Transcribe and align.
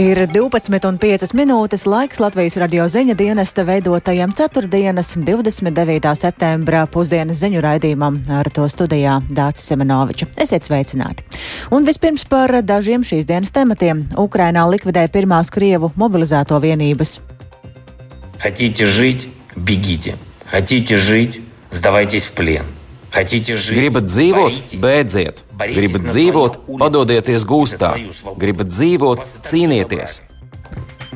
Ir 0.00 0.18
12,5 0.28 1.32
minūtes 1.32 1.86
laiks 1.88 2.18
Latvijas 2.20 2.58
radio 2.60 2.84
ziņa 2.84 3.14
dienesta 3.16 3.64
veidotajam 3.64 4.34
ceturtdienas 4.36 5.14
29. 5.16 6.10
septembra 6.20 6.82
pusdienas 6.92 7.40
ziņu 7.40 7.62
raidījumam 7.64 8.18
ar 8.38 8.50
to 8.52 8.66
studijā 8.68 9.16
Dācis 9.32 9.70
Semenoviča. 9.70 10.28
Esiet 10.36 10.68
sveicināti! 10.68 11.24
Un 11.72 11.88
vispirms 11.88 12.26
par 12.28 12.52
dažiem 12.60 13.06
šīs 13.08 13.24
dienas 13.24 13.54
tematiem. 13.56 14.04
Ukrainā 14.20 14.66
likvidē 14.68 15.06
pirmās 15.08 15.48
Krievu 15.54 15.94
mobilizēto 15.96 16.60
vienības. 16.60 17.18
Хотите 18.38 18.86
жить – 18.86 19.56
бегите. 19.56 20.16
Хотите 20.44 20.98
жить – 20.98 21.70
сдавайтесь 21.72 22.26
в 22.26 22.32
плен. 22.32 22.66
Gribat 23.11 24.07
dzīvot, 24.07 24.75
beidziet. 24.79 25.43
Gribat 25.59 26.07
dzīvot, 26.07 26.59
padodieties 26.79 27.45
gūstā. 27.47 27.95
Gribat 28.39 28.71
dzīvot, 28.71 29.23
cīnieties. 29.49 30.21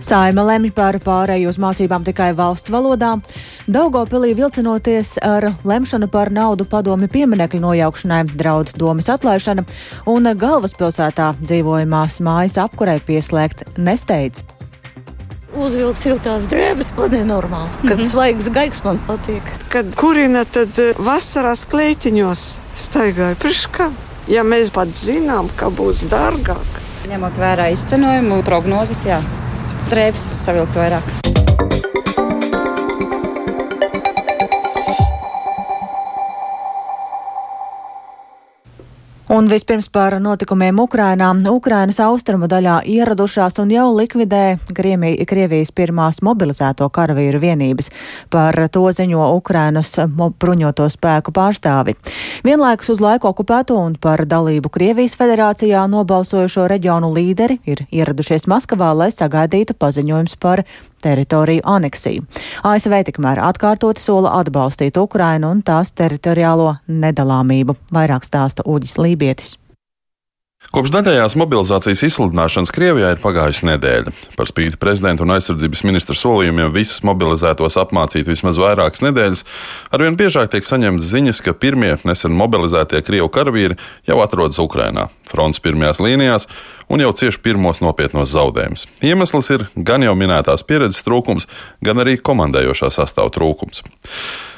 Saima 0.04 0.44
lemj 0.44 0.74
par 0.76 0.98
pārēju 1.00 1.48
uz 1.54 1.58
mācībām 1.62 2.04
tikai 2.04 2.34
valsts 2.36 2.72
valodā. 2.74 3.14
Daugopilī 3.72 4.34
vilcinoties 4.36 5.14
ar 5.24 5.54
lemšanu 5.64 6.10
par 6.12 6.34
naudu 6.36 6.68
padomi 6.68 7.08
pieminekļu 7.12 7.62
nojaukšanai, 7.64 8.26
draud 8.36 8.74
domas 8.76 9.08
atlaišana 9.16 9.64
un 10.12 10.28
galvaspilsētā 10.44 11.32
dzīvojamās 11.40 12.20
mājas 12.28 12.60
apkurē 12.68 13.00
pieslēgt 13.08 13.64
nesteidz 13.80 14.44
uzvilkt 15.60 16.02
siltās 16.02 16.48
drēbes, 16.52 16.92
man 16.98 17.14
ir 17.18 17.26
normāli. 17.28 17.70
Kad 17.82 17.98
mm 17.98 18.04
-hmm. 18.04 18.10
svaigs 18.12 18.50
gaigs 18.50 18.84
man 18.84 19.00
patīk. 19.08 19.52
Kad 19.70 19.96
kurina, 19.96 20.46
tad 20.46 20.80
eh, 20.80 20.94
vasarās 20.98 21.66
klētiņos 21.66 22.46
staigāja 22.76 23.36
priekškā. 23.36 23.92
Ja 24.28 24.44
mēs 24.44 24.72
pat 24.74 24.88
zinām, 24.88 25.50
ka 25.56 25.70
būs 25.70 26.08
dārgāk. 26.10 26.82
Ņemot 27.10 27.38
vērā 27.38 27.70
izcenojumu, 27.74 28.42
prognozes, 28.44 29.06
jā, 29.06 29.22
drēbes 29.90 30.26
savilkt 30.46 30.76
vairāk. 30.76 31.25
Un 39.46 39.52
vispirms 39.52 39.92
par 39.94 40.16
notikumiem 40.18 40.80
Ukrainā. 40.82 41.28
Ukrainas 41.54 42.00
austrumu 42.02 42.48
daļā 42.50 42.80
ieradušās 42.90 43.60
un 43.62 43.70
jau 43.70 43.92
likvidē 43.94 44.58
Kriemī, 44.74 45.12
Krievijas 45.30 45.70
pirmās 45.70 46.18
mobilizēto 46.26 46.88
karavīru 46.90 47.38
vienības. 47.44 47.92
Par 48.34 48.58
to 48.74 48.82
ziņo 48.90 49.28
Ukrainas 49.38 49.92
bruņoto 50.42 50.88
spēku 50.90 51.30
pārstāvi. 51.36 51.94
Vienlaikus 52.42 52.90
uz 52.96 53.04
laiku 53.06 53.30
okupēto 53.30 53.78
un 53.78 54.00
par 54.02 54.26
dalību 54.26 54.74
Krievijas 54.74 55.14
federācijā 55.14 55.86
nobalsojušo 55.94 56.66
reģionu 56.74 57.14
līderi 57.14 57.60
ir 57.70 57.86
ieradušies 57.94 58.50
Maskavā, 58.50 58.96
lai 58.98 59.12
sagaidītu 59.14 59.78
paziņojums 59.78 60.40
par 60.42 60.66
teritoriju 61.06 61.66
aneksiju. 61.78 62.26
ASV 62.66 62.98
tikmēr 63.12 63.44
atkārtoti 63.50 64.04
sola 64.04 64.36
atbalstīt 64.40 64.98
Ukrainu 65.02 65.54
un 65.56 65.62
tās 65.66 65.94
teritoriālo 65.94 66.74
nedalāmību. 66.88 67.78
Vairāk 67.96 68.28
stāsta 68.28 68.66
Uģis 68.66 68.98
Lībietis. 69.02 69.56
Kopš 70.74 70.92
daļējās 70.92 71.36
mobilizācijas 71.38 72.02
izsludināšanas 72.08 72.72
Krievijā 72.74 73.12
ir 73.14 73.20
pagājusi 73.22 73.68
nedēļa. 73.70 74.14
Par 74.36 74.50
spīti 74.50 74.80
prezidenta 74.82 75.24
un 75.26 75.36
aizsardzības 75.36 75.84
ministra 75.86 76.18
solījumiem 76.18 76.74
visus 76.74 77.04
mobilizētos 77.06 77.78
apmācīt 77.80 78.28
vismaz 78.30 78.58
vairākas 78.62 79.04
nedēļas, 79.06 79.44
arvien 79.96 80.18
biežāk 80.20 80.50
tiek 80.54 80.66
saņemtas 80.68 81.12
ziņas, 81.12 81.44
ka 81.46 81.54
pirmie 81.54 81.94
nesen 82.08 82.34
mobilizētie 82.36 83.04
Krievu 83.06 83.30
karavīri 83.34 83.78
jau 84.10 84.18
atrodas 84.24 84.60
Ukrainā, 84.64 85.08
fronts 85.30 85.62
pirmajās 85.64 86.02
līnijās 86.04 86.50
un 86.90 87.06
jau 87.06 87.14
cieši 87.22 87.44
pirmos 87.46 87.84
nopietnos 87.86 88.34
zaudējumus. 88.34 88.88
Iemesls 89.06 89.52
ir 89.54 89.68
gan 89.76 90.04
jau 90.06 90.18
minētās 90.18 90.66
pieredzes 90.66 91.06
trūkums, 91.06 91.48
gan 91.86 92.02
arī 92.04 92.18
komandējošā 92.18 92.92
sastāvā 92.98 93.32
trūkums. 93.38 93.86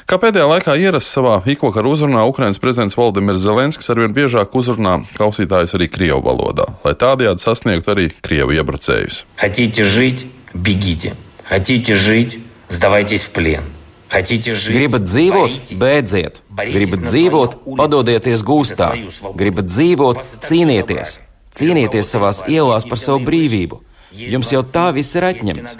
Kā 0.08 0.16
pēdējā 0.16 0.46
laikā 0.48 0.72
ierasts 0.80 1.12
savā 1.12 1.34
ikvakaru 1.52 1.90
uzrunā, 1.92 2.22
Ukrainas 2.30 2.56
prezidents 2.62 2.94
Valdemirs 2.96 3.42
Zelenskis 3.42 3.90
arvien 3.92 4.14
biežāk 4.16 4.54
uzrunā 4.56 4.94
klausītājus 5.18 5.74
arī 5.76 5.90
Krievu 5.92 6.22
valodā, 6.24 6.64
lai 6.80 6.94
tādējādi 6.96 7.44
sasniegtu 7.44 7.92
arī 7.92 8.06
Krievu 8.24 8.56
iebrucējus. 8.56 9.18
Gribat 14.72 15.04
dzīvot, 15.04 15.76
beidziet. 15.76 16.40
Gribat 16.56 17.04
dzīvot, 17.04 17.58
padodieties 17.76 18.46
gūstā. 18.48 18.94
Gribat 19.36 19.68
dzīvot, 19.68 20.24
cīnieties. 20.48 21.18
Cīnieties 21.52 22.16
savās 22.16 22.46
ielās 22.48 22.88
par 22.88 23.04
savu 23.04 23.20
brīvību. 23.28 23.82
Jums 24.16 24.56
jau 24.56 24.64
tā 24.64 24.88
viss 24.96 25.20
ir 25.20 25.28
atņemts. 25.34 25.76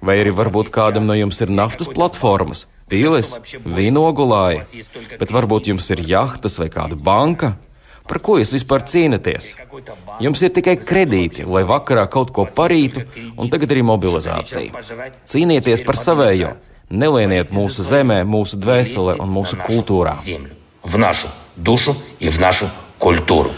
Vai 0.00 0.18
arī 0.22 0.32
varbūt 0.36 0.70
kādam 0.74 1.06
no 1.08 1.16
jums 1.16 1.40
ir 1.40 1.52
naftas 1.52 1.88
platformas, 1.88 2.66
pilis, 2.90 3.36
vinogulāji, 3.64 4.84
bet 5.18 5.32
varbūt 5.34 5.70
jums 5.72 5.88
ir 5.94 6.04
jahtas 6.06 6.58
vai 6.62 6.68
kāda 6.72 6.98
banka? 6.98 7.56
Par 8.06 8.20
ko 8.22 8.36
jūs 8.38 8.52
vispār 8.54 8.84
cīnāties? 8.86 9.56
Jums 10.22 10.42
ir 10.46 10.52
tikai 10.54 10.76
kredīti, 10.78 11.42
lai 11.42 11.64
vakarā 11.66 12.06
kaut 12.10 12.30
ko 12.34 12.46
parītu, 12.46 13.02
un 13.34 13.50
tagad 13.50 13.74
arī 13.74 13.82
mobilizācija. 13.82 14.84
Cīnieties 15.26 15.82
par 15.86 15.98
savējo, 15.98 16.52
nelieniet 16.90 17.50
mūsu 17.56 17.82
zemē, 17.82 18.20
mūsu 18.22 18.60
dvēselē 18.62 19.18
un 19.18 19.34
mūsu 19.34 19.58
kultūrā. 19.58 20.14
В 20.86 20.98
нашу 20.98 21.26
душу 21.56 21.96
и 22.20 22.28
в 22.28 22.38
нашу 22.38 22.70
культуру. 22.98 23.50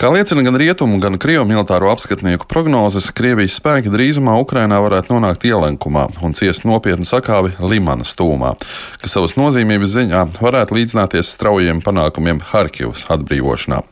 Kā 0.00 0.08
liecina 0.08 0.40
gan 0.40 0.56
rietumu, 0.56 0.96
gan 0.96 1.18
krievu 1.20 1.42
militāro 1.44 1.90
apskatnieku 1.92 2.46
prognozes, 2.48 3.10
Krievijas 3.12 3.58
spēki 3.58 3.90
drīzumā 3.92 4.38
Ukrainā 4.40 4.78
varētu 4.80 5.12
nonākt 5.12 5.44
ielenkumā 5.44 6.06
un 6.24 6.32
ciest 6.32 6.64
nopietnu 6.64 7.04
sakāvi 7.04 7.52
Limanas 7.60 8.14
tūmā, 8.16 8.54
kas 9.02 9.12
savas 9.18 9.36
nozīmības 9.36 9.92
ziņā 9.98 10.22
varētu 10.38 10.78
līdzināties 10.78 11.34
straujiem 11.36 11.84
panākumiem 11.84 12.40
Harkivas 12.48 13.04
atbrīvošanā. 13.12 13.82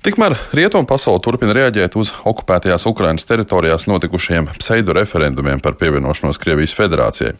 Tikmēr 0.00 0.32
rietumu 0.56 0.86
pasaule 0.88 1.20
turpina 1.20 1.52
reaģēt 1.52 1.92
uz 2.00 2.08
okupētajās 2.24 2.86
Ukrainas 2.88 3.26
teritorijās 3.28 3.84
notikušajiem 3.84 4.46
pseido 4.56 4.94
referendumiem 4.96 5.60
par 5.60 5.74
pievienošanos 5.76 6.40
Krievijas 6.40 6.72
federācijai. 6.72 7.34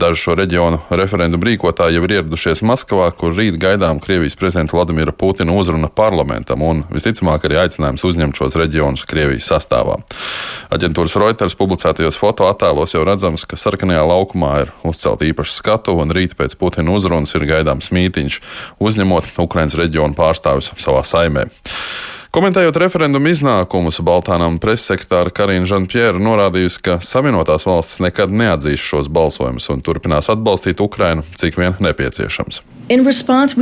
Dažu 0.00 0.16
šo 0.22 0.36
reģionu 0.40 0.78
referendumu 0.88 1.44
rīkotāji 1.50 1.98
jau 1.98 2.06
ir 2.06 2.14
ieradušies 2.16 2.64
Maskavā, 2.64 3.10
kur 3.12 3.36
rīt 3.36 3.58
gaidām 3.60 4.00
Krievijas 4.00 4.38
prezidenta 4.40 4.78
Vladimira 4.78 5.12
Putina 5.12 5.52
uzruna 5.52 5.90
parlamentam 5.92 6.64
un 6.64 6.80
visticamāk 6.88 7.44
arī 7.44 7.60
aicinājums 7.66 8.06
uzņemt 8.08 8.40
šos 8.40 8.56
reģionus 8.56 9.04
Krievijas 9.04 9.50
sastāvā. 9.52 10.00
Aģentūras 10.72 11.18
Reuters 11.20 11.58
publicētajos 11.60 12.16
fotoattēlos 12.24 12.96
jau 12.96 13.04
redzams, 13.04 13.44
ka 13.44 13.60
sarkanajā 13.60 14.08
laukumā 14.08 14.54
ir 14.64 14.72
uzcelta 14.80 15.28
īpaša 15.28 15.60
skatu 15.60 16.00
un 16.00 16.16
rīt 16.16 16.38
pēc 16.40 16.56
Putina 16.56 16.96
uzrunas 16.96 17.36
ir 17.36 17.44
gaidāms 17.52 17.92
mītiņš, 17.92 18.40
uzņemot 18.80 19.34
Ukrainas 19.44 19.76
reģionu 19.76 20.16
pārstāvjus 20.16 20.72
savā 20.80 21.04
saimē. 21.04 21.50
Komentējot 22.28 22.76
referendumu 22.76 23.30
iznākumus, 23.32 24.02
Baltānam 24.04 24.58
pressekretāra 24.60 25.32
Karina 25.32 25.64
Žanpjēra 25.68 26.20
norādījusi, 26.20 26.82
ka 26.84 26.98
Savienotās 27.00 27.64
valstis 27.64 28.02
nekad 28.04 28.34
neatzīs 28.36 28.84
šos 28.84 29.08
balsojumus 29.08 29.70
un 29.72 29.80
turpinās 29.80 30.28
atbalstīt 30.34 30.82
Ukrainu, 30.84 31.24
cik 31.40 31.56
vien 31.56 31.80
nepieciešams. 31.80 32.60
Response, 32.88 33.52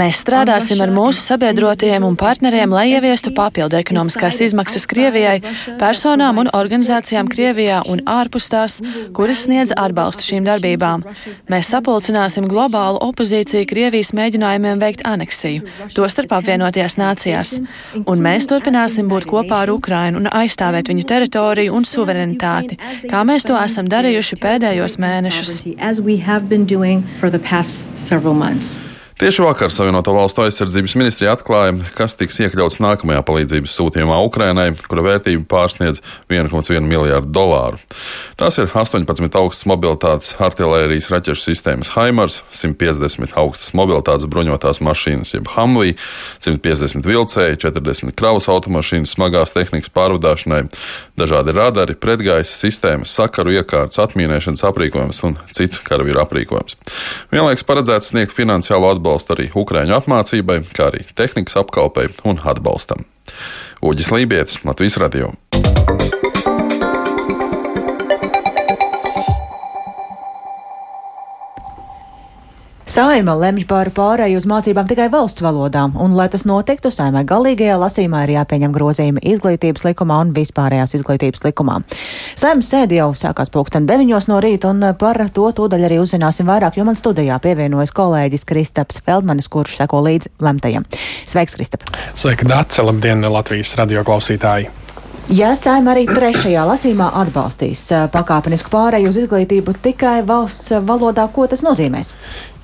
Mēs 0.00 0.20
strādāsim 0.24 0.80
ar 0.80 0.88
mūsu 0.94 1.20
sabiedrotajiem 1.20 2.06
un 2.06 2.16
partneriem, 2.16 2.72
lai 2.72 2.86
ieviestu 2.94 3.32
papildu 3.36 3.76
ekonomiskās 3.76 4.40
izmaksas 4.46 4.88
Krievijai, 4.88 5.42
personām 5.80 6.40
un 6.40 6.48
organizācijām 6.56 7.28
Krievijā 7.28 7.82
un 7.92 8.00
ārpus 8.08 8.48
tās, 8.54 8.78
kuras 9.12 9.42
sniedz 9.44 9.74
atbalstu 9.76 10.30
šīm 10.30 10.48
darbībām. 10.48 11.04
Mēs 11.52 11.68
sapulcināsim 11.74 12.48
globālu 12.48 13.02
opozīciju 13.04 13.68
Krievijas 13.68 14.14
mēģinājumiem 14.16 14.80
veikt 14.80 15.04
aneksiju, 15.04 15.68
tostarp 15.92 16.32
apvienotajās 16.38 16.96
nācijās. 16.96 17.54
Un 18.06 18.24
mēs 18.24 18.48
turpināsim 18.48 19.12
būt 19.12 19.28
kopā 19.28 19.60
ar 19.66 19.76
Ukrainu 19.76 20.24
un 20.24 20.32
aizstāvēt 20.32 20.88
viņu 20.88 21.04
teritoriju 21.12 21.76
un 21.76 21.84
suverenitāti, 21.84 22.80
kā 23.12 23.24
mēs 23.28 23.44
to 23.44 23.60
esam 23.60 23.92
darījuši 23.92 24.40
pēdējos 24.40 25.01
As 25.04 26.00
we 26.00 26.16
have 26.18 26.48
been 26.48 26.64
doing 26.64 27.06
for 27.18 27.30
the 27.30 27.38
past 27.38 27.84
several 27.96 28.34
months. 28.34 28.78
Tieši 29.22 29.42
vakar 29.42 29.70
Savienoto 29.70 30.10
Valstu 30.16 30.42
aizsardzības 30.42 30.96
ministrija 30.98 31.36
atklāja, 31.36 31.76
kas 31.94 32.16
tiks 32.18 32.40
iekļauts 32.42 32.80
nākamajā 32.82 33.20
palīdzības 33.22 33.74
sūtījumā 33.78 34.16
Ukrainai, 34.26 34.72
kura 34.90 35.04
vērtība 35.06 35.44
pārsniedz 35.46 36.00
1,1 36.26 36.82
miljārdu 36.82 37.30
dolāru. 37.30 37.78
Tās 38.34 38.58
ir 38.58 38.66
18 38.66 39.38
augstas 39.38 39.68
mobilitātes 39.70 40.32
artilērijas 40.42 41.06
raķešu 41.14 41.44
sistēmas 41.44 41.92
Haimars, 41.94 42.40
150 42.50 43.36
augstas 43.38 43.70
mobilitātes 43.78 44.26
bruņotās 44.26 44.82
mašīnas, 44.82 45.36
jeb 45.36 45.52
Hamvī, 45.54 45.94
150 46.42 47.06
vilcēji, 47.06 47.60
40 47.62 48.18
kravas 48.18 48.50
automašīnas 48.50 49.14
smagās 49.14 49.54
tehnikas 49.54 49.94
pārvadāšanai, 49.94 50.64
dažādi 51.14 51.54
radari, 51.54 51.94
pretgaisa 51.94 52.58
sistēmas, 52.58 53.14
sakaru 53.14 53.54
iekārtas, 53.54 54.02
atmīnēšanas 54.02 54.66
aprīkojums 54.72 55.22
un 55.30 55.38
cits 55.54 55.78
karavīru 55.86 56.24
aprīkojums. 56.26 56.80
Vienlaikus 57.30 57.70
paredzēts 57.70 58.10
sniegt 58.16 58.34
finansiālo 58.34 58.90
atbalstu 58.90 59.11
atbalstu 59.12 59.36
arī 59.36 59.50
Ukrāņu 59.52 59.92
apmācībai, 59.98 60.62
kā 60.72 60.88
arī 60.88 61.04
tehnikas 61.18 61.58
apkalpei 61.60 62.08
un 62.24 62.40
atbalstam. 62.40 63.04
Uģis 63.84 64.12
Lībijams, 64.14 64.62
Latvijas 64.64 64.96
Radio. 65.02 65.34
Saima 72.82 73.36
lemj 73.38 73.62
par 73.70 73.92
pārēju 73.94 74.40
uz 74.40 74.46
mācībām 74.50 74.88
tikai 74.90 75.06
valsts 75.12 75.42
valodām, 75.44 75.92
un, 76.02 76.16
lai 76.18 76.26
tas 76.32 76.42
notiktu, 76.48 76.90
saimai 76.90 77.22
galīgajā 77.28 77.76
lasīmā 77.78 78.24
ir 78.26 78.32
jāpieņem 78.34 78.74
grozījumi 78.74 79.22
izglītības 79.32 79.86
likumā 79.86 80.18
un 80.24 80.32
vispārējās 80.34 80.96
izglītības 80.98 81.46
likumā. 81.46 81.78
Saimas 82.34 82.72
sēdi 82.74 82.98
jau 82.98 83.12
sākās 83.14 83.54
pulksten 83.54 83.86
deviņos 83.86 84.26
no 84.32 84.40
rīta, 84.42 84.74
un 84.74 84.82
par 84.98 85.22
to 85.30 85.46
tūdaļ 85.62 85.86
arī 85.86 86.02
uzzināsim 86.02 86.50
vairāk, 86.50 86.80
jo 86.80 86.88
man 86.88 86.98
studijā 86.98 87.38
pievienojas 87.42 87.94
kolēģis 87.94 88.46
Kristaps 88.50 89.02
Feldmanis, 89.06 89.50
kurš 89.52 89.78
seko 89.78 90.02
līdzi 90.02 90.34
lemtajam. 90.42 90.86
Sveiks, 91.22 91.54
Kristap! 91.60 91.86
Sveika, 92.18 92.50
Dāce! 92.50 92.82
Labdien, 92.82 93.22
Latvijas 93.30 93.76
radio 93.78 94.02
klausītāji! 94.02 94.72
Ja 95.30 95.52
saima 95.54 95.92
arī 95.94 96.02
trešajā 96.08 96.64
lasīmā 96.66 97.06
atbalstīs 97.22 97.84
pakāpenisku 98.12 98.72
pārēju 98.72 99.12
uz 99.12 99.20
izglītību 99.20 99.76
tikai 99.84 100.16
valsts 100.26 100.74
valodā, 100.82 101.28
ko 101.30 101.46
tas 101.46 101.62
nozīmēs? 101.62 102.10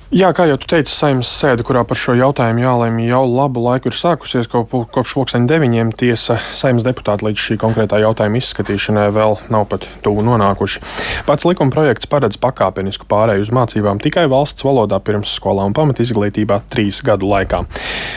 Jā, 0.09 0.31
kā 0.33 0.47
jau 0.49 0.55
tu 0.57 0.65
teici, 0.65 0.89
saimnes 0.89 1.29
sēde, 1.29 1.61
kurā 1.61 1.83
par 1.85 1.93
šo 2.01 2.15
jautājumu 2.17 2.63
jālēma 2.63 3.03
jau 3.05 3.19
labu 3.29 3.61
laiku 3.61 3.91
ir 3.91 3.93
sākusies, 3.93 4.47
kopš 4.49 5.11
pulksten 5.13 5.43
deviņiem 5.45 5.91
tiesa 5.93 6.39
saimnes 6.49 6.81
deputāti 6.87 7.27
līdz 7.27 7.43
šī 7.43 7.57
konkrētā 7.61 7.99
jautājuma 8.01 8.41
izskatīšanai 8.41 9.03
vēl 9.13 9.37
nav 9.53 9.67
pat 9.69 9.85
tuvu 10.01 10.23
nonākuši. 10.25 10.81
Pats 11.27 11.45
likuma 11.45 11.69
projekts 11.75 12.09
paredz 12.09 12.39
pakāpenisku 12.41 13.05
pārēju 13.05 13.45
uz 13.45 13.51
mācībām 13.53 14.01
tikai 14.01 14.23
valsts 14.33 14.65
valodā 14.65 14.97
pirmsskolā 14.97 15.67
un 15.69 15.75
pamat 15.77 16.01
izglītībā 16.01 16.57
trīs 16.73 17.03
gadu 17.05 17.29
laikā. 17.29 17.61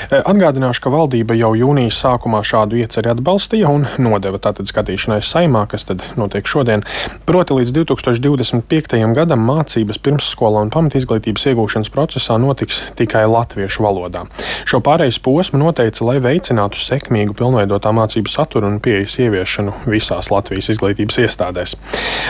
E, 0.08 0.22
atgādināšu, 0.22 0.86
ka 0.86 0.94
valdība 0.96 1.36
jau 1.36 1.52
jūnijas 1.60 2.00
sākumā 2.06 2.40
šādu 2.40 2.80
ieceri 2.80 3.12
atbalstīja 3.12 3.68
un 3.68 3.84
nodeva 4.00 4.40
tātad 4.40 4.72
skatīšanai 4.72 5.20
saimā, 5.20 5.66
kas 5.68 5.84
tad 5.92 6.08
notiek 6.16 6.48
šodien. 6.48 6.88
Proti 7.28 7.60
līdz 7.60 7.76
2025. 7.82 9.04
gadam 9.20 9.44
mācības 9.44 10.00
pirmsskolā 10.00 10.64
un 10.64 10.72
pamat 10.72 10.96
izglītības 10.96 11.50
iegūšana 11.52 11.81
ieviešanas 11.82 11.90
procesā 11.90 12.38
notiks 12.38 12.82
tikai 12.96 13.26
latviešu 13.26 13.82
valodā. 13.82 14.26
Šo 14.66 14.80
pārejas 14.80 15.18
posmu 15.18 15.58
noteica, 15.58 16.04
lai 16.04 16.20
veicinātu 16.20 16.78
sekmīgu 16.78 17.34
pilnveidotā 17.34 17.92
mācību 17.92 18.28
satura 18.30 18.68
un 18.68 18.80
pieejas 18.80 19.18
ieviešanu 19.18 19.72
visās 19.86 20.30
Latvijas 20.30 20.70
izglītības 20.70 21.18
iestādēs. 21.18 21.76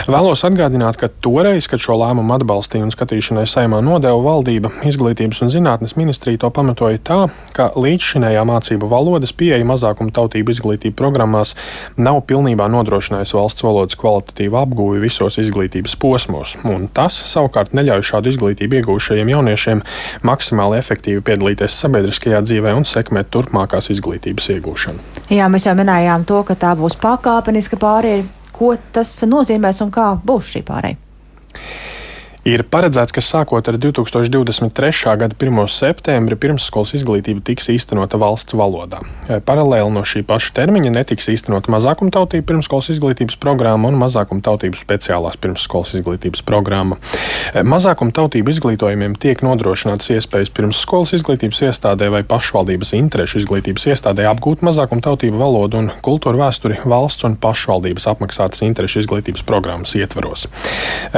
Vēlos 0.07 0.43
atgādināt, 0.43 0.97
ka 0.97 1.09
toreiz, 1.09 1.67
kad 1.67 1.79
šo 1.79 1.97
lēmumu 1.97 2.33
atbalstīja 2.37 2.83
un 2.83 2.91
skatīšanai 2.91 3.45
saimā 3.47 3.81
nodeva 3.83 4.19
valdība, 4.23 4.71
izglītības 4.83 5.43
un 5.43 5.53
zinātnes 5.53 5.95
ministrija 5.95 6.41
to 6.43 6.49
pamatoja 6.49 6.99
tā, 7.03 7.19
ka 7.53 7.71
līdzšinējā 7.75 8.43
mācību 8.47 8.89
valodas 8.89 9.33
pieeja 9.33 9.63
mazākuma 9.67 10.13
tautību 10.13 10.53
izglītību 10.53 10.97
programmās 10.97 11.55
nav 11.97 12.23
pilnībā 12.27 12.67
nodrošinājusi 12.73 13.37
valsts 13.37 13.65
valodas 13.65 13.99
kvalitatīvu 13.99 14.59
apgūvi 14.63 15.03
visos 15.03 15.37
izglītības 15.41 15.95
posmos, 15.99 16.57
un 16.67 16.89
tas 16.93 17.15
savukārt 17.29 17.75
neļauj 17.77 18.05
šādu 18.09 18.33
izglītību 18.33 18.81
iegūšajiem 18.81 19.33
jauniešiem 19.33 19.42
jauniešiem 19.43 19.83
maksimāli 20.23 20.79
efektīvi 20.79 21.23
piedalīties 21.27 21.75
sabiedriskajā 21.83 22.41
dzīvē 22.47 22.73
un 22.77 22.87
sekmēt 22.87 23.31
turpmākās 23.33 23.91
izglītības 23.93 24.49
iegūšanu. 24.55 24.99
Jā, 25.33 25.49
mēs 25.51 25.67
jau 25.67 25.75
minējām 25.77 26.25
to, 26.29 26.43
ka 26.47 26.55
tā 26.55 26.73
būs 26.79 26.97
pakāpeniska 27.01 27.79
pārēja. 27.81 28.25
Ko 28.53 28.75
tas 28.93 29.09
nozīmēs 29.25 29.81
un 29.83 29.91
kā 29.91 30.13
būs 30.23 30.53
šī 30.53 30.63
pārēja? 30.67 30.99
Ir 32.43 32.59
paredzēts, 32.67 33.13
ka 33.15 33.21
sākot 33.23 33.69
ar 33.71 33.77
2023. 33.79 35.13
gada 35.15 35.35
1. 35.39 35.59
septembri 35.71 36.35
pirmsskolas 36.35 36.91
izglītība 36.97 37.39
tiks 37.47 37.69
īstenota 37.71 38.17
valsts 38.19 38.51
valodā. 38.59 38.99
Paralēli 39.47 39.93
no 39.95 40.01
šī 40.03 40.25
paša 40.27 40.51
termiņa 40.57 40.91
netiks 40.91 41.29
īstenota 41.31 41.71
mazākumtautību 41.71 42.43
pirmsskolas 42.49 42.89
izglītības 42.91 43.37
programma 43.39 43.87
un 43.87 43.95
mazākumtautību 44.01 44.75
speciālās 44.75 45.39
pirmsskolas 45.39 45.93
izglītības 46.01 46.43
programma. 46.43 46.97
Mazākumtautību 47.55 48.51
izglītojumiem 48.51 49.15
tiek 49.23 49.39
nodrošināts 49.47 50.11
iespējas 50.17 50.51
pirmsskolas 50.51 51.15
izglītības 51.15 51.63
iestādē 51.69 52.11
vai 52.11 52.25
pašvaldības 52.27 52.91
interešu 52.99 53.39
izglītības 53.45 53.87
iestādē 53.95 54.27
apgūt 54.33 54.67
mazākumtautību 54.67 55.39
valodu 55.39 55.79
un 55.79 55.89
kultūru 56.03 56.43
vēsturi 56.43 56.83
valsts 56.83 57.23
un 57.23 57.39
pašvaldības 57.39 58.11
apmaksātas 58.11 58.67
interešu 58.67 59.05
izglītības 59.05 59.47
programmas 59.47 59.95
ietvaros. 59.95 60.49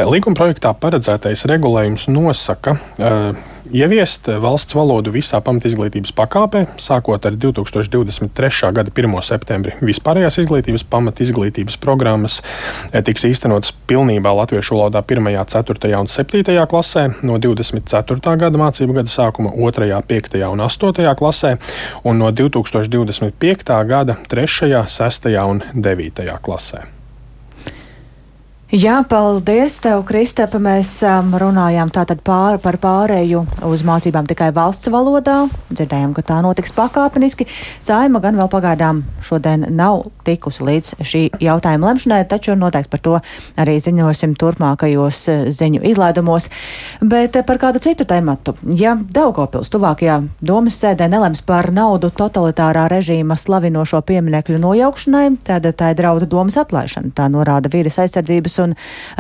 Līguma 0.06 0.38
projektā 0.38 0.78
paredzēts 0.78 1.15
paredzētais 1.16 1.46
regulējums 1.48 2.08
nosaka 2.12 2.76
uh, 2.76 3.36
ieviest 3.72 4.28
valsts 4.42 4.76
valodu 4.76 5.14
visā 5.14 5.40
pamatizglītības 5.42 6.12
pakāpē, 6.16 6.66
sākot 6.78 7.26
ar 7.26 7.36
2023. 7.40 8.72
gada 8.76 8.92
1. 8.92 9.16
septembri. 9.24 9.76
Vispārējās 9.82 10.40
izglītības 10.44 10.86
pamatizglītības 10.92 11.78
programmas 11.82 12.42
eh, 12.92 13.02
tiks 13.02 13.26
īstenotas 13.26 13.74
pilnībā 13.88 14.34
latviešu 14.42 14.76
valodā 14.78 15.02
1., 15.02 15.32
4. 15.56 15.94
un 15.98 16.12
7. 16.12 16.66
klasē, 16.70 17.06
no 17.24 17.40
24. 17.42 18.36
gada 18.44 18.62
mācību 18.62 19.00
gada 19.00 19.12
sākuma 19.12 19.56
2., 19.56 20.02
5. 20.10 20.42
un 20.52 20.66
8. 20.68 21.16
klasē, 21.22 21.56
un 22.04 22.22
no 22.22 22.34
2025. 22.36 23.80
gada 23.88 24.20
3., 24.30 24.86
6. 25.00 25.32
un 25.46 25.64
9. 25.74 26.30
klasē. 26.42 26.95
Jā, 28.74 28.96
paldies 29.06 29.76
tev, 29.78 30.00
Kristapa. 30.10 30.58
Mēs 30.58 30.90
um, 31.06 31.28
runājām 31.38 31.92
tātad 31.94 32.24
pār, 32.26 32.56
par 32.58 32.80
pārēju 32.82 33.44
uz 33.70 33.84
mācībām 33.86 34.26
tikai 34.26 34.48
valsts 34.56 34.90
valodā. 34.90 35.44
Dzirdējām, 35.70 36.16
ka 36.18 36.24
tā 36.26 36.40
notiks 36.42 36.74
pakāpeniski. 36.74 37.46
Saima 37.78 38.18
gan 38.24 38.40
vēl 38.40 38.50
pagaidām 38.50 39.04
šodien 39.22 39.68
nav 39.70 40.08
tikusi 40.26 40.66
līdz 40.66 40.96
šī 40.98 41.22
jautājuma 41.46 41.92
lemšanai, 41.92 42.24
taču 42.26 42.56
noteikti 42.58 42.90
par 42.96 43.04
to 43.06 43.14
arī 43.62 43.76
ziņosim 43.86 44.34
turpmākajos 44.34 45.22
uh, 45.30 45.46
ziņu 45.54 45.84
izlaidumos. 45.86 46.50
Bet 47.06 47.38
uh, 47.38 47.46
par 47.46 47.62
kādu 47.62 47.84
citu 47.86 48.10
tematu. 48.10 48.58
Ja 48.66 48.96
Daugopils 48.98 49.70
tuvākajā 49.78 50.18
domas 50.42 50.82
sēdē 50.82 51.06
nelems 51.14 51.46
par 51.46 51.70
naudu 51.70 52.10
totalitārā 52.10 52.90
režīma 52.98 53.38
slavinošo 53.38 54.02
pieminekļu 54.10 54.58
nojaukšanai, 54.66 55.26
tad 55.46 55.70
tā 55.78 55.94
ir 55.94 56.02
drauda 56.02 56.26
domas 56.26 56.58
atlaišana. 56.66 57.14
Tā 57.14 57.30
norāda 57.30 57.70
vīdes 57.70 58.02
aizsardzības 58.02 58.55
vides 58.56 58.60
un 58.64 58.76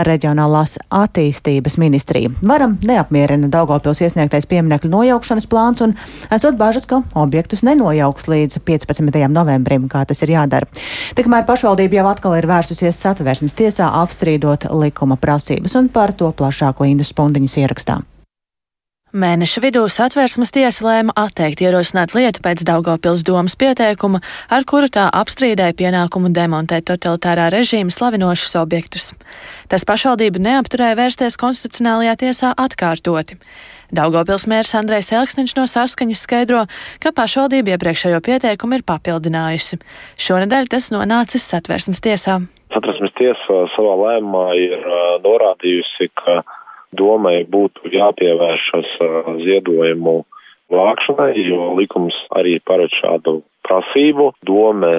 reģionālās 0.05 0.77
attīstības 0.89 1.77
ministrija. 1.77 2.31
Varam 2.41 2.77
neapmierina 2.83 3.49
Daugavpils 3.51 4.01
iesniegtais 4.01 4.47
pieminekļu 4.47 4.89
nojaukšanas 4.91 5.47
plāns 5.47 5.81
un 5.81 5.95
esot 6.31 6.57
bažas, 6.57 6.85
ka 6.85 7.03
objektus 7.15 7.63
nenojauks 7.63 8.27
līdz 8.27 8.59
15. 8.65 9.27
novembrim, 9.29 9.89
kā 9.89 10.05
tas 10.05 10.21
ir 10.23 10.35
jādara. 10.35 10.67
Tikmēr 11.15 11.45
pašvaldība 11.45 12.01
jau 12.01 12.09
atkal 12.09 12.37
ir 12.39 12.47
vērsusies 12.47 12.99
satversmes 12.99 13.55
tiesā 13.55 13.91
apstrīdot 14.01 14.69
likuma 14.71 15.17
prasības 15.17 15.75
un 15.75 15.89
par 15.89 16.13
to 16.13 16.31
plašāk 16.31 16.83
Lindas 16.83 17.13
Spundiņas 17.13 17.57
ierakstā. 17.63 18.01
Mēneša 19.15 19.61
vidū 19.63 19.81
satversmes 19.87 20.49
tiesa 20.51 20.83
lēma 20.83 21.13
atteikt 21.15 21.61
ierosināt 21.63 22.11
lietu 22.17 22.41
pēc 22.43 22.65
Daugopils 22.67 23.21
domas 23.23 23.53
pieteikuma, 23.55 24.19
ar 24.51 24.65
kuru 24.67 24.89
tā 24.91 25.05
apstrīdēja 25.07 25.71
pienākumu 25.79 26.33
demontēt 26.35 26.89
totalitārā 26.89 27.45
režīma 27.53 27.95
slavinošus 27.95 28.57
objektus. 28.59 29.13
Tas 29.71 29.87
pašvaldību 29.87 30.41
neapturēja 30.43 30.97
vērsties 30.99 31.39
konstitucionālajā 31.39 32.17
tiesā 32.25 32.49
atkārtoti. 32.59 33.37
Daugopils 33.95 34.49
mērs 34.51 34.75
Andrejs 34.75 35.13
Elksniņš 35.15 35.55
no 35.61 35.63
saskaņas 35.71 36.25
skaidro, 36.27 36.65
ka 36.99 37.15
pašvaldība 37.15 37.77
iepriekšējo 37.77 38.19
pieteikumu 38.25 38.81
ir 38.81 38.83
papildinājusi. 38.83 39.79
Šonadēļ 40.27 40.67
tas 40.75 40.89
nonācis 40.91 41.47
satversmes 41.55 42.03
tiesā. 42.03 42.41
Satversmes 42.75 43.15
tiesa 43.15 43.63
savā 43.77 43.95
lēmumā 44.03 44.45
ir 44.59 44.85
norādījusi, 45.23 46.11
ka 46.19 46.41
domai 46.97 47.43
būtu 47.51 47.91
jāpievēršas 47.93 48.95
ziedojumu 49.43 50.17
vākšanai, 50.73 51.33
jo 51.45 51.73
likums 51.77 52.17
arī 52.35 52.57
paredz 52.65 52.95
šādu 53.01 53.39
prasību. 53.67 54.31
Dome 54.47 54.93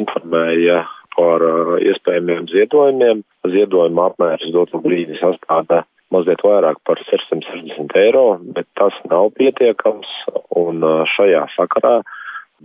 informēja 0.00 0.84
par 1.16 1.44
iespējamiem 1.84 2.48
ziedojumiem. 2.52 3.24
Ziedojuma 3.52 4.10
apmērs 4.10 4.46
dotu 4.54 4.80
brīdi 4.84 5.18
sastāda 5.20 5.84
mazliet 6.10 6.42
vairāk 6.44 6.80
par 6.86 6.98
660 7.06 7.94
eiro, 8.00 8.24
bet 8.56 8.66
tas 8.78 8.96
nav 9.10 9.30
pietiekams, 9.38 10.10
un 10.58 10.82
šajā 11.14 11.44
sakarā 11.54 12.00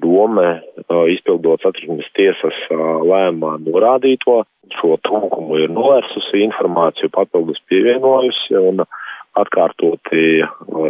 dome, 0.02 0.48
izpildot 1.14 1.64
satversmes 1.64 2.10
tiesas 2.18 2.58
lēmumā 2.72 3.56
norādīto, 3.64 4.42
šo 4.80 4.98
trūkumu 5.08 5.60
ir 5.64 5.74
novērsusi, 5.74 6.44
informāciju 6.48 7.12
papildus 7.14 7.62
pievienojusi 7.70 8.58
un 8.60 8.86
atkārtoti 9.36 10.46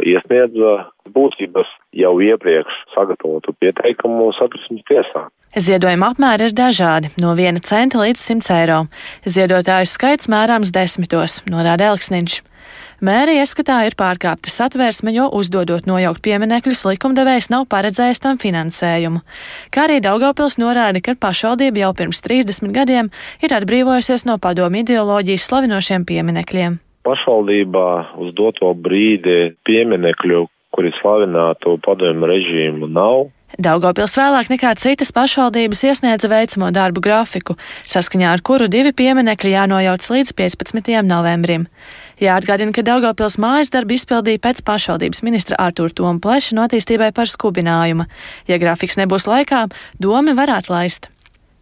iesniedza 0.06 0.74
būtības 1.16 1.70
jau 1.98 2.14
iepriekš 2.22 2.78
sagatavotu 2.94 3.56
pieteikumu 3.60 4.32
satversmes 4.38 4.86
tiesā. 4.90 5.26
Ziedojuma 5.56 6.12
apmēri 6.12 6.50
ir 6.50 6.56
dažādi- 6.56 7.14
no 7.24 7.34
1 7.36 7.62
centa 7.64 7.98
līdz 7.98 8.20
100 8.20 8.52
eiro. 8.52 8.80
Ziedotāju 9.26 9.88
skaits 9.88 10.28
mērāms 10.28 10.72
desmitos, 10.72 11.42
norāda 11.48 11.90
Elksniņš. 11.92 12.42
Mēri 13.04 13.34
ieskatā 13.42 13.82
ir 13.84 13.96
pārkāpta 14.00 14.48
satvērsme, 14.48 15.12
jo 15.12 15.26
uzdodot 15.36 15.84
nojaukt 15.90 16.22
pieminekļus, 16.24 16.86
likumdevējs 16.88 17.50
nav 17.52 17.66
paredzējis 17.68 18.24
tam 18.24 18.40
finansējumu. 18.40 19.20
Kā 19.68 19.84
arī 19.90 20.00
Daugavpils 20.04 20.56
norāda, 20.62 21.02
ka 21.04 21.18
pašvaldība 21.20 21.84
jau 21.84 21.92
pirms 22.00 22.24
30 22.24 22.72
gadiem 22.72 23.12
ir 23.44 23.56
atbrīvojusies 23.58 24.24
no 24.30 24.38
padomu 24.40 24.80
ideoloģijas 24.86 25.48
slavinošiem 25.50 26.08
pieminekļiem. 26.08 26.80
Pašvaldībā 27.06 27.90
uz 28.24 28.32
doto 28.40 28.72
brīdi 28.74 29.52
pieminekļu, 29.68 30.46
kuri 30.72 30.96
slavinātu 31.02 31.76
padomu 31.84 32.32
režīmu, 32.32 32.88
nav. 32.88 33.28
Daugopils 33.60 34.16
vēlāk 34.20 34.50
nekā 34.52 34.72
citas 34.80 35.14
pašvaldības 35.16 35.84
iesniedza 35.92 36.32
veicamo 36.32 36.72
darbu 36.76 37.04
grafiku, 37.04 37.56
saskaņā 37.88 38.34
ar 38.36 38.42
kuru 38.44 38.68
divi 38.72 38.92
pieminekļi 38.96 39.54
jānojauc 39.54 40.10
līdz 40.16 40.34
15. 40.40 40.92
novembrim. 41.08 41.70
Jāatgādina, 42.22 42.72
ka 42.72 42.84
Daugopils 42.86 43.36
mājas 43.42 43.74
darbu 43.74 43.98
izpildīja 43.98 44.40
pēc 44.40 44.62
pašvaldības 44.64 45.20
ministra 45.28 45.58
Artūra 45.60 45.92
Toma 45.92 46.22
pleša 46.24 46.56
no 46.56 46.64
attīstībai 46.64 47.10
par 47.16 47.28
skubinājumu. 47.28 48.06
Ja 48.48 48.60
grafiks 48.62 48.96
nebūs 48.96 49.28
laikā, 49.28 49.66
domi 50.00 50.36
var 50.38 50.54
atlaist. 50.56 51.10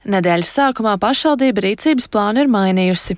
Nedēļas 0.03 0.51
sākumā 0.51 0.98
pašvaldība 1.00 1.63
rīcības 1.63 2.10
plānu 2.12 2.43
ir 2.43 2.51
mainījusi. 2.51 3.15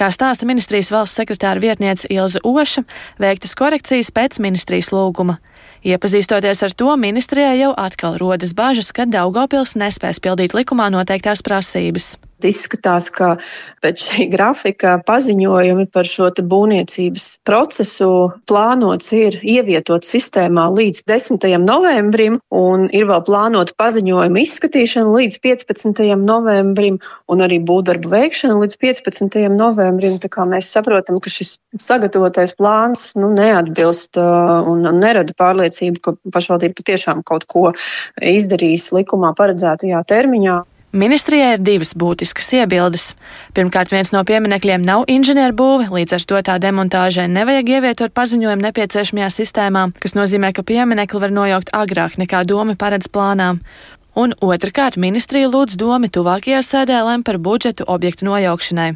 Kā 0.00 0.08
stāsta 0.10 0.48
ministrijas 0.48 0.90
valsts 0.90 1.20
sekretāra 1.20 1.60
vietniece 1.60 2.08
Ilza 2.10 2.40
Oša, 2.42 2.82
veiktas 3.20 3.54
korekcijas 3.54 4.10
pēc 4.16 4.40
ministrijas 4.42 4.90
lūguma. 4.96 5.38
Iepazīstoties 5.86 6.64
ar 6.64 6.74
to, 6.78 6.90
ministrijai 6.96 7.60
jau 7.60 7.72
atkal 7.78 8.18
rodas 8.18 8.56
bažas, 8.58 8.90
ka 8.96 9.06
Daugopils 9.06 9.76
nespēs 9.78 10.22
pildīt 10.24 10.56
likumā 10.56 10.88
noteiktās 10.94 11.44
prasības. 11.46 12.16
Izskatās, 12.48 13.08
ka 13.14 13.36
pēc 13.82 14.02
šī 14.08 14.26
grafika 14.32 14.96
paziņojumi 15.06 15.88
par 15.92 16.08
šo 16.08 16.30
būvniecības 16.32 17.26
procesu 17.46 18.08
plānots 18.48 19.12
ir 19.16 19.38
ievietot 19.42 20.06
sistēmā 20.06 20.68
līdz 20.72 21.02
10. 21.08 21.46
novembrim, 21.62 22.38
un 22.50 22.88
ir 22.92 23.08
vēl 23.10 23.24
plānota 23.26 23.76
paziņojuma 23.78 24.42
izskatīšana 24.42 25.12
līdz 25.16 25.38
15. 25.44 26.02
novembrim, 26.22 26.98
un 27.28 27.44
arī 27.44 27.60
būvdarbu 27.62 28.12
veikšana 28.12 28.58
līdz 28.62 28.78
15. 28.86 29.38
novembrim. 29.52 30.18
Tā 30.22 30.30
kā 30.32 30.46
mēs 30.48 30.70
saprotam, 30.74 31.20
ka 31.22 31.32
šis 31.32 31.56
sagatavotais 31.80 32.56
plāns 32.58 33.12
nu, 33.18 33.32
neatbilst 33.36 34.18
un 34.18 34.86
nerada 34.98 35.34
pārliecību, 35.38 36.02
ka 36.02 36.16
pašvaldība 36.34 36.78
patiešām 36.80 37.22
kaut 37.26 37.46
ko 37.50 37.70
izdarīs 38.16 38.90
likumā 38.96 39.34
paredzētajā 39.38 40.04
termiņā. 40.08 40.60
Ministrijai 40.92 41.54
ir 41.56 41.62
divas 41.64 41.94
būtiskas 41.96 42.50
iebildes. 42.52 43.14
Pirmkārt, 43.56 43.94
viens 43.94 44.10
no 44.12 44.20
pieminekļiem 44.28 44.82
nav 44.84 45.06
inženierbūve, 45.08 45.86
līdz 45.88 46.18
ar 46.18 46.26
to 46.28 46.40
tā 46.44 46.56
demontāžai 46.60 47.24
nevajag 47.32 47.70
ievietot 47.78 48.12
paziņojumu 48.12 48.66
nepieciešamajā 48.66 49.30
sistēmā, 49.32 49.86
kas 50.04 50.12
nozīmē, 50.18 50.50
ka 50.52 50.60
pieminekli 50.68 51.22
var 51.22 51.32
nojaukt 51.32 51.72
agrāk 51.72 52.18
nekā 52.20 52.42
doma 52.44 52.76
paredz 52.76 53.08
plānā. 53.08 53.54
Un 54.12 54.34
otrkārt, 54.44 54.98
ministrija 55.00 55.48
lūdz 55.48 55.78
domi 55.80 56.10
tuvākajā 56.12 56.60
sēdē 56.66 56.98
lem 57.06 57.22
par 57.24 57.38
budžetu 57.40 57.86
objektu 57.88 58.28
nojaukšanai, 58.28 58.90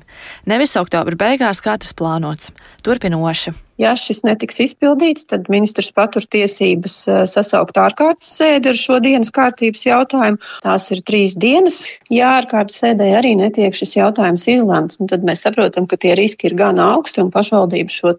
nevis 0.44 0.76
oktobra 0.76 1.16
beigās, 1.16 1.62
kā 1.64 1.78
tas 1.80 1.96
plānots. 1.96 2.52
Turpinoši. 2.85 3.54
Ja 3.80 3.94
šis 3.96 4.23
netiks 4.25 4.61
izpildīts, 4.64 5.26
tad 5.28 5.50
ministrs 5.52 5.90
patur 5.96 6.25
tiesības 6.25 6.94
eh, 7.12 7.23
sasaukt 7.28 7.76
ārkārtas 7.80 8.28
sēdi 8.38 8.73
ar 8.73 8.78
šo 8.78 9.00
dienas 9.04 9.32
kārtības 9.37 9.85
jautājumu. 9.88 10.40
Tās 10.64 10.88
ir 10.92 11.02
trīs 11.04 11.37
dienas. 11.40 11.82
Ja 12.12 12.37
ārkārtas 12.38 12.80
sēdē 12.85 13.11
arī 13.18 13.35
netiek 13.40 13.76
šis 13.76 13.96
jautājums 13.99 14.46
izlemts, 14.52 15.00
nu 15.00 15.08
tad 15.12 15.25
mēs 15.28 15.44
saprotam, 15.49 15.88
ka 15.88 16.00
tie 16.00 16.14
riski 16.16 16.49
ir 16.49 16.56
gan 16.61 16.80
augsti 16.80 17.25
un 17.25 17.32
pašvaldība 17.35 17.92
šo 17.92 18.16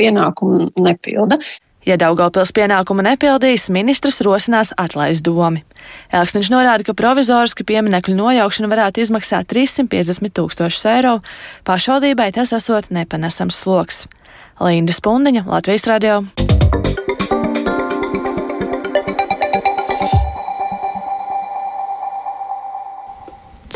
pienākumu 0.00 0.70
nepilda. 0.80 1.40
Ja 1.86 1.94
Daugopils 2.00 2.50
pienākumu 2.50 3.04
nepildīs, 3.06 3.68
ministrs 3.70 4.18
rosinās 4.26 4.72
atlaist 4.74 5.22
domi. 5.26 5.62
Elksniņš 6.10 6.50
norāda, 6.50 6.82
ka 6.88 6.96
provizoriski 6.98 7.62
pieminekļu 7.68 8.16
nojaukšana 8.18 8.70
varētu 8.72 9.04
izmaksāt 9.04 9.46
350 9.52 10.34
tūkstošus 10.34 10.88
eiro, 10.96 11.20
pašvaldībai 11.68 12.32
tas 12.34 12.56
esot 12.58 12.90
nepanesams 12.90 13.62
sloks. 13.62 14.06
Linda 14.58 14.96
Spundiņa, 14.96 15.46
Latvijas 15.46 15.86
radio. 15.86 16.24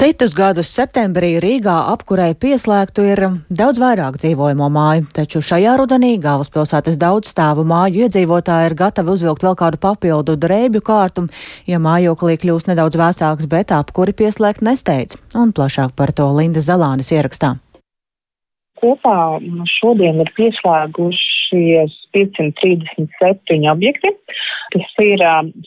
Citus 0.00 0.32
gadus 0.32 0.70
septembrī 0.72 1.34
Rīgā 1.44 1.74
apkurei 1.90 2.32
pieslēgtu 2.32 3.02
ir 3.04 3.20
daudz 3.52 3.76
vairāk 3.82 4.14
dzīvojamo 4.22 4.70
māju, 4.72 5.02
taču 5.12 5.42
šajā 5.44 5.74
rudenī 5.76 6.14
galvaspilsētas 6.22 6.96
daudzstāvu 7.02 7.66
māju 7.68 8.06
iedzīvotāji 8.06 8.70
ir 8.70 8.76
gatavi 8.78 9.12
uzvilkt 9.12 9.44
vēl 9.44 9.58
kādu 9.60 9.76
papildu 9.82 10.38
drēbju 10.40 10.80
kārtu, 10.86 11.26
ja 11.68 11.82
mājoklī 11.84 12.38
kļūst 12.40 12.72
nedaudz 12.72 12.96
vēsāks, 12.96 13.44
bet 13.52 13.76
apkuri 13.76 14.16
pieslēgt 14.16 14.64
nesteidz. 14.64 15.20
Un 15.36 15.52
plašāk 15.52 15.92
par 15.92 16.16
to 16.16 16.30
Linda 16.32 16.64
Zalānis 16.64 17.12
ierakstā. 17.12 17.58
Kopā 18.80 19.36
šodien 19.68 20.24
ir 20.24 20.32
pieslēgušies 21.50 21.96
537 22.10 23.70
objekti. 23.70 24.08
Tas 24.70 24.92
ir 25.02 25.18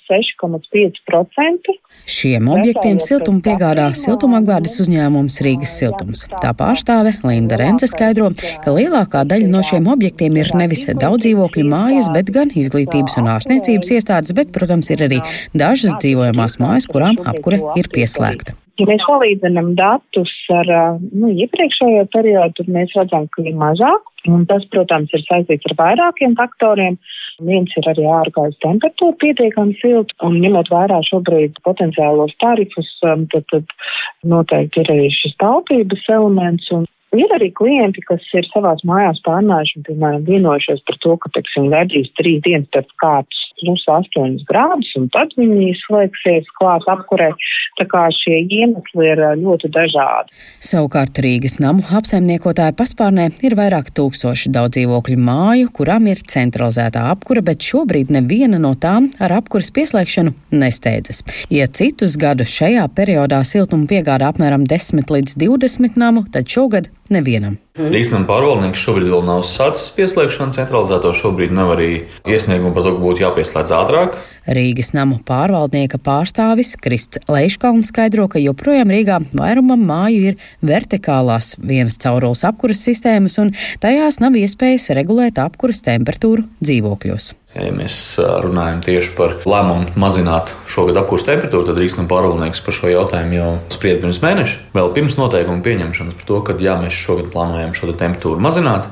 6,5%. 0.07 1.73
Šiem 2.07 2.47
objektiem 2.51 2.99
siltumu 3.03 3.43
piegādā 3.43 3.89
siltumapgādes 3.95 4.77
uzņēmums 4.83 5.41
Rīgas 5.43 5.75
siltums. 5.79 6.23
Tā 6.39 6.53
pārstāve 6.55 7.17
Linda 7.27 7.59
Rence 7.59 7.87
skaidro, 7.91 8.31
ka 8.63 8.75
lielākā 8.75 9.25
daļa 9.27 9.51
no 9.51 9.63
šiem 9.63 9.91
objektiem 9.91 10.39
ir 10.39 10.53
nevis 10.55 10.87
daudz 10.87 11.25
dzīvokļu 11.27 11.67
mājas, 11.67 12.11
bet 12.15 12.31
gan 12.31 12.55
izglītības 12.55 13.19
un 13.19 13.31
ārstniecības 13.35 13.95
iestādes, 13.99 14.35
bet, 14.35 14.55
protams, 14.55 14.91
ir 14.95 15.07
arī 15.09 15.19
dažas 15.51 15.99
dzīvojamās 15.99 16.59
mājas, 16.63 16.87
kurām 16.87 17.19
apkure 17.27 17.59
ir 17.79 17.91
pieslēgta. 17.91 18.62
Ja 18.82 18.88
mēs 18.89 19.03
salīdzinām 19.06 19.75
datus 19.77 20.32
ar 20.53 20.70
nu, 21.12 21.30
iepriekšējo 21.44 22.08
periodu, 22.13 22.56
tad 22.58 22.72
mēs 22.74 22.96
redzam, 22.98 23.27
ka 23.30 23.46
ir 23.46 23.53
mazāk. 23.60 24.08
Tas, 24.50 24.63
protams, 24.72 25.12
ir 25.13 25.22
saistīts 25.27 25.68
ar 25.70 25.75
vairākiem 25.82 26.34
faktoriem. 26.39 26.98
Viens 27.44 27.74
ir 27.77 27.89
arī 27.92 28.06
ārkārtas 28.08 28.58
temperatūra 28.63 29.18
pietiekami 29.22 29.75
silta, 29.82 30.15
un 30.25 30.39
ņemot 30.42 30.72
vērā 30.74 31.01
šobrīd 31.10 31.60
potenciālos 31.68 32.34
tarifus, 32.42 32.89
tad, 33.03 33.46
tad 33.51 33.77
noteikti 34.25 34.82
ir 34.82 34.92
arī 34.96 35.12
šis 35.13 35.38
taupības 35.44 36.10
elements. 36.15 36.72
Ir 37.13 37.30
arī 37.36 37.51
klienti, 37.53 38.01
kas 38.08 38.25
ir 38.34 38.48
savās 38.50 38.82
mājās 38.89 39.22
pārnājuši 39.27 39.80
un, 39.80 39.88
piemēram, 39.89 40.24
vienojušies 40.30 40.82
par 40.88 40.98
to, 41.03 41.18
ka, 41.22 41.34
teiksim, 41.36 41.70
vedīs 41.74 42.10
trīs 42.18 42.42
dienas 42.48 42.72
pēc 42.74 42.89
kārtas 43.03 43.44
plus 43.63 43.86
8 43.88 44.43
grādus, 44.50 44.91
un 45.00 45.10
tad 45.13 45.34
viņi 45.39 45.72
slēgsies 45.86 46.51
klāt 46.60 46.86
apkurē. 46.91 47.32
Tā 47.79 47.88
kā 47.89 48.05
šie 48.13 48.43
iemesli 48.43 49.10
ir 49.10 49.22
ļoti 49.39 49.72
dažādi. 49.74 50.36
Savukārt 50.62 51.17
Rīgas 51.24 51.58
namu 51.63 51.82
apsaimniekotāja 51.98 52.75
paspārnē 52.77 53.29
ir 53.41 53.55
vairāk 53.58 53.89
tūkstoši 53.98 54.51
daudz 54.53 54.74
dzīvokļu 54.77 55.17
māju, 55.22 55.70
kurām 55.75 56.08
ir 56.12 56.22
centralizētā 56.29 57.05
apkura, 57.12 57.43
bet 57.46 57.63
šobrīd 57.65 58.13
neviena 58.13 58.60
no 58.62 58.74
tām 58.79 59.10
ar 59.24 59.36
apkuras 59.39 59.70
pieslēgšanu 59.75 60.34
nesteidzas. 60.53 61.24
Ja 61.53 61.67
citus 61.70 62.17
gadus 62.22 62.53
šajā 62.53 62.88
periodā 62.98 63.43
siltumu 63.48 63.88
piegāda 63.89 64.32
apmēram 64.34 64.65
10 64.70 65.13
līdz 65.13 65.38
20 65.46 66.00
namu, 66.01 66.25
tad 66.34 66.50
šogad 66.50 66.89
nevienam. 67.12 67.57
Rīsnam 67.74 68.27
pārvaldnieks 68.29 68.79
šobrīd 68.79 69.10
vēl 69.10 69.24
nav 69.25 69.41
sācis 69.50 69.89
pieslēgšanu 69.95 70.53
centralizēto, 70.55 71.12
šobrīd 71.17 71.53
nav 71.55 71.74
arī 71.74 71.89
iesniegumu 72.29 72.74
par 72.75 72.86
to, 72.86 72.93
ka 72.95 73.01
būtu 73.01 73.24
jāpieslēdz 73.25 73.74
ātrāk. 73.79 74.17
Rīgas 74.45 74.93
namu 74.93 75.17
pārvaldnieka 75.25 75.98
pārstāvis 76.03 76.75
Krists 76.83 77.22
Leiškalns 77.31 77.89
skaidro, 77.89 78.27
ka 78.29 78.41
joprojām 78.43 78.93
Rīgā 78.93 79.19
vairumam 79.33 79.83
māju 79.89 80.33
ir 80.33 80.50
vertikālās 80.62 81.55
vienas 81.57 81.98
caurules 82.03 82.45
apkuras 82.48 82.83
sistēmas, 82.86 83.39
un 83.41 83.55
tajās 83.83 84.22
nav 84.24 84.38
iespējas 84.38 84.91
regulēt 85.00 85.41
apkuras 85.41 85.81
temperatūru 85.88 86.45
dzīvokļos. 86.62 87.33
Ja 87.53 87.69
mēs 87.69 87.95
runājam 88.17 88.79
tieši 88.81 89.12
par 89.13 89.36
lēmumu 89.45 89.93
mazināt 90.01 90.50
šogad 90.74 90.98
apkurss 91.03 91.27
temperatūru, 91.27 91.67
tad 91.67 91.77
Rīgas 91.77 92.00
pārvaldnieks 92.10 92.63
par 92.65 92.74
šo 92.74 92.89
jautājumu 92.89 93.38
jau 93.38 93.50
sprieda 93.75 94.01
pirms 94.01 94.22
mēneša. 94.24 94.60
Vēl 94.74 94.89
pirms 94.95 95.19
noteikuma 95.19 95.62
pieņemšanas 95.65 96.17
par 96.17 96.29
to, 96.31 96.39
ka 96.48 96.57
jā, 96.57 96.79
mēs 96.81 96.98
šogad 96.98 97.29
plānojam 97.36 97.75
šo 97.77 97.93
temperatūru 97.93 98.41
mazināt. 98.41 98.89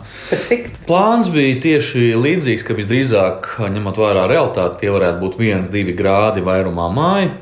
Plāns 0.86 1.32
bija 1.34 1.58
tieši 1.66 2.12
līdzīgs, 2.22 2.66
ka 2.68 2.78
visdrīzāk, 2.78 3.56
ņemot 3.74 3.98
vērā 3.98 4.28
realitāti, 4.30 4.84
tie 4.84 4.94
varētu 4.94 5.24
būt 5.24 5.42
1-2 5.42 5.98
grādi 5.98 6.46
vairumā 6.46 6.92
māju. 6.94 7.34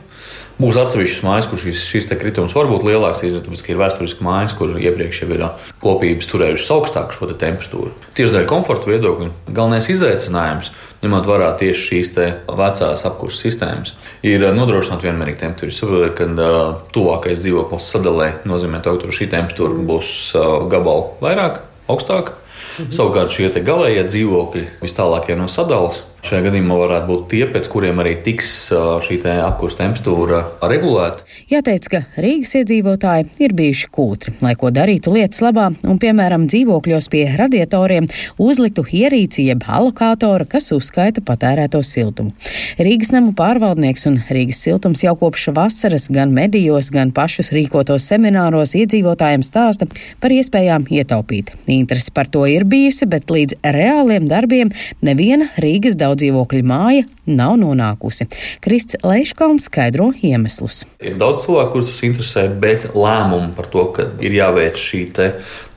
Būs 0.60 0.76
atsevišķas 0.76 1.24
mājas, 1.24 1.46
kur 1.48 1.60
šis, 1.62 1.86
šis 1.88 2.10
kritums 2.20 2.56
var 2.56 2.68
būt 2.68 2.84
lielāks, 2.84 3.22
tāpēc, 3.24 3.62
ka 3.64 3.72
ir 3.72 3.78
vēsturiski 3.80 4.26
mājas, 4.26 4.56
kur 4.60 4.74
iepriekš 4.76 5.22
jau 5.22 5.30
ir 5.32 5.46
kopības 5.80 6.28
turējušas 6.28 6.74
augstāku 6.76 7.16
šo 7.16 7.30
te 7.30 7.38
temperatūru. 7.40 7.94
Tieši 8.18 8.36
dēļ 8.36 8.50
komforta 8.50 8.92
viedokļa 8.92 9.30
galvenais 9.48 9.88
izaicinājums, 9.94 10.74
ņemot 11.04 11.30
vērā 11.30 11.50
tieši 11.60 11.86
šīs 11.86 12.12
vecās 12.60 13.06
apkurses 13.08 13.46
sistēmas, 13.46 13.94
ir 14.26 14.44
nodrošināt 14.56 15.06
vienmērīgu 15.08 15.42
temperatūru. 15.44 15.76
Saprotiet, 15.76 16.16
ka 16.18 16.28
uh, 16.28 16.60
tuvākais 16.96 17.42
dzīvoklis 17.44 17.90
sadalē 17.94 18.30
nozīmē 18.50 18.84
to, 18.84 18.98
ka 19.00 19.16
šī 19.16 19.30
temperatūra 19.32 19.88
būs 19.90 20.12
uh, 20.36 20.52
gabalu 20.72 21.10
vairāk, 21.24 21.64
augstāka. 21.90 22.36
Mhm. 22.80 22.92
Savukārt 22.96 23.36
šie 23.36 23.50
galējie 23.66 24.06
dzīvokļi 24.08 24.66
vis 24.84 24.96
tālākie 24.96 25.36
no 25.40 25.50
sadalas 25.52 26.04
Šajā 26.20 26.44
gadījumā 26.50 26.76
varētu 26.78 27.08
būt 27.10 27.26
tie, 27.32 27.44
pēc 27.50 27.68
kuriem 27.72 28.00
arī 28.04 28.14
tiks 28.24 28.52
šī 29.06 29.18
apkurss 29.40 29.80
temperatūra 29.80 30.42
regulēta. 30.70 31.24
Jāteic, 31.50 31.88
ka 31.90 32.02
Rīgas 32.22 32.52
iedzīvotāji 32.60 33.26
ir 33.42 33.54
bijuši 33.58 33.88
kūtri, 33.96 34.34
lai 34.44 34.52
ko 34.60 34.70
darītu 34.74 35.14
lietas 35.16 35.42
labā, 35.42 35.70
un, 35.90 35.98
piemēram, 36.02 36.46
dzīvokļos 36.52 37.08
pie 37.10 37.24
radiatoriem 37.40 38.10
uzliktu 38.38 38.84
ierīci 38.86 39.48
jeb 39.48 39.64
alokātoru, 39.66 40.46
kas 40.50 40.70
uzskaita 40.76 41.24
patērēto 41.26 41.82
siltumu. 41.86 42.36
Rīgas 42.78 43.14
namu 43.16 43.34
pārvaldnieks 43.38 44.06
un 44.12 44.20
Rīgas 44.30 44.62
siltums 44.66 45.02
jau 45.06 45.16
kopš 45.20 45.50
vasaras 45.58 46.10
gan 46.14 46.36
medijos, 46.36 46.92
gan 46.94 47.14
pašus 47.16 47.50
rīkotos 47.56 48.06
semināros 48.12 48.76
iedzīvotājiem 48.78 49.46
stāsta 49.46 49.90
par 50.22 50.36
iespējām 50.36 50.86
ietaupīt. 50.94 51.56
Interesi 51.72 52.14
par 52.14 52.30
to 52.30 52.46
ir 52.50 52.68
bijusi, 52.70 53.10
bet 53.10 53.32
līdz 53.34 53.60
reāliem 53.64 54.30
darbiem 54.30 54.74
neviena 55.06 55.50
Rīgas 55.58 55.98
daudz 56.00 56.19
daudzdzīvokļu 56.20 56.66
māja 56.68 57.06
nav 57.30 57.56
nonākusi. 57.62 58.28
Krists 58.64 59.00
Leiškalns 59.06 59.70
skaidro 59.70 60.12
iemeslus. 60.26 60.84
Ir 61.00 61.18
daudz 61.20 61.46
cilvēku, 61.46 61.78
kurus 61.78 61.92
tas 61.94 62.02
interesē, 62.08 62.48
bet 62.62 62.90
lēmumu 62.96 63.54
par 63.58 63.70
to, 63.72 63.86
ka 63.96 64.10
ir 64.24 64.36
jāveic 64.36 64.80
šī 64.80 65.06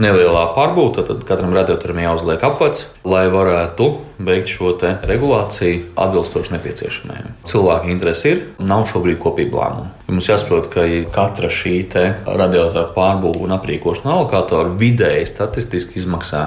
nelielā 0.02 0.48
pārbūve, 0.56 1.06
tad 1.06 1.22
katram 1.28 1.54
radiatoram 1.54 2.02
jāuzliek 2.02 2.42
apvats, 2.42 2.88
lai 3.04 3.26
varētu 3.32 3.88
veikt 4.22 4.52
šo 4.54 4.76
regulāciju 5.08 5.94
atbilstoši 5.98 6.54
nepieciešamajam. 6.54 7.34
Cilvēku 7.50 7.90
interesi 7.90 8.30
ir, 8.30 8.44
nav 8.62 8.86
šobrīd 8.92 9.18
kopīga 9.22 9.58
lēmuma. 9.58 9.90
Mums 10.12 10.28
jāsaprot, 10.28 10.66
ka 10.68 10.84
katra 11.14 11.48
šī 11.48 11.86
radiatora 12.26 12.84
pārbūve 12.92 13.46
un 13.46 13.54
aprīkošana 13.56 14.12
alokātoru 14.12 14.74
vidēji 14.76 15.30
statistiski 15.30 16.02
izmaksā 16.02 16.42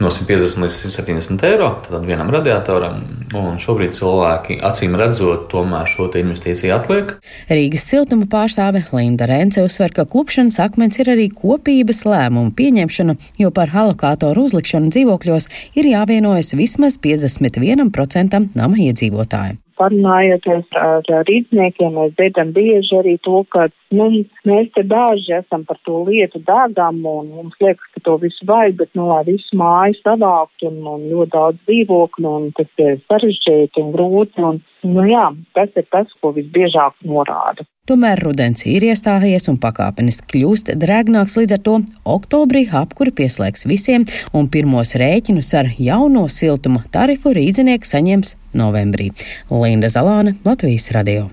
no 0.00 0.08
150 0.10 0.62
līdz 0.64 0.78
170 0.88 1.44
eiro 1.50 1.68
vienam 2.06 2.32
radiatoram. 2.32 3.02
Un 3.36 3.58
šobrīd 3.62 3.92
cilvēki 3.98 4.56
acīm 4.64 4.96
redzot, 4.98 5.48
tomēr 5.52 5.90
šo 5.90 6.08
investīciju 6.16 6.72
atliek. 6.74 7.12
Rīgas 7.50 7.84
siltuma 7.90 8.28
pārstāve 8.30 8.84
Linda 8.94 9.28
Rence 9.28 9.62
uzsver, 9.64 9.92
ka 9.92 10.06
klupšanas 10.08 10.60
akmens 10.64 10.98
ir 11.02 11.10
arī 11.12 11.28
kopības 11.34 12.04
lēmumu 12.08 12.54
pieņemšana, 12.56 13.18
jo 13.42 13.52
par 13.54 13.74
alokātoru 13.74 14.46
uzlikšanu 14.48 14.92
dzīvokļos 14.94 15.50
ir 15.76 15.83
jāvienojas 15.90 16.54
vismaz 16.58 16.98
51% 17.02 18.56
nama 18.56 18.80
iedzīvotāju 18.88 19.60
parunājoties 19.78 20.76
ar 20.78 21.02
rīzniekiem, 21.28 21.96
mēs 21.98 22.14
dzirdam 22.18 22.52
bieži 22.54 22.98
arī 23.00 23.14
to, 23.26 23.42
ka 23.52 23.66
nu, 23.94 24.06
mēs 24.48 24.70
te 24.76 24.84
daži 24.90 25.36
esam 25.40 25.64
par 25.68 25.80
to 25.86 26.02
lietu 26.08 26.40
dāgam 26.46 27.00
un 27.10 27.32
mums 27.34 27.56
liekas, 27.62 27.88
ka 27.94 28.04
to 28.06 28.16
visu 28.22 28.46
vajag, 28.48 28.76
bet, 28.82 28.92
nu, 28.98 29.08
lai 29.10 29.22
visu 29.28 29.58
māju 29.58 29.98
savākt 30.00 30.66
un, 30.68 30.80
un 30.94 31.08
ļoti 31.10 31.34
daudz 31.34 31.60
dzīvokļu 31.66 32.34
un 32.38 32.48
tas 32.58 32.86
ir 32.86 33.00
sarežģīti 33.10 33.82
un 33.82 33.92
grūti 33.96 34.46
un, 34.50 34.62
nu 34.86 35.04
jā, 35.08 35.28
tas 35.56 35.72
ir 35.76 35.86
tas, 35.92 36.10
ko 36.20 36.32
visbiežāk 36.36 37.00
norāda. 37.08 37.66
Tomēr 37.84 38.22
rudens 38.24 38.64
ir 38.64 38.86
iestājies 38.86 39.50
un 39.52 39.58
pakāpeniski 39.60 40.30
kļūst 40.32 40.72
drēgnāks, 40.80 41.36
līdz 41.40 41.58
ar 41.58 41.62
to 41.66 41.76
oktobrī 42.16 42.64
apkuri 42.80 43.12
pieslēgs 43.12 43.68
visiem, 43.68 44.08
un 44.32 44.48
pirmos 44.48 44.96
rēķinus 45.00 45.52
ar 45.60 45.68
jauno 45.76 46.24
siltuma 46.32 46.84
tarifu 46.94 47.36
rīdzinieki 47.36 47.92
saņems 47.92 48.36
novembrī. 48.56 49.12
Linda 49.52 49.92
Zalāne, 49.92 50.38
Latvijas 50.48 50.92
radio. 50.96 51.28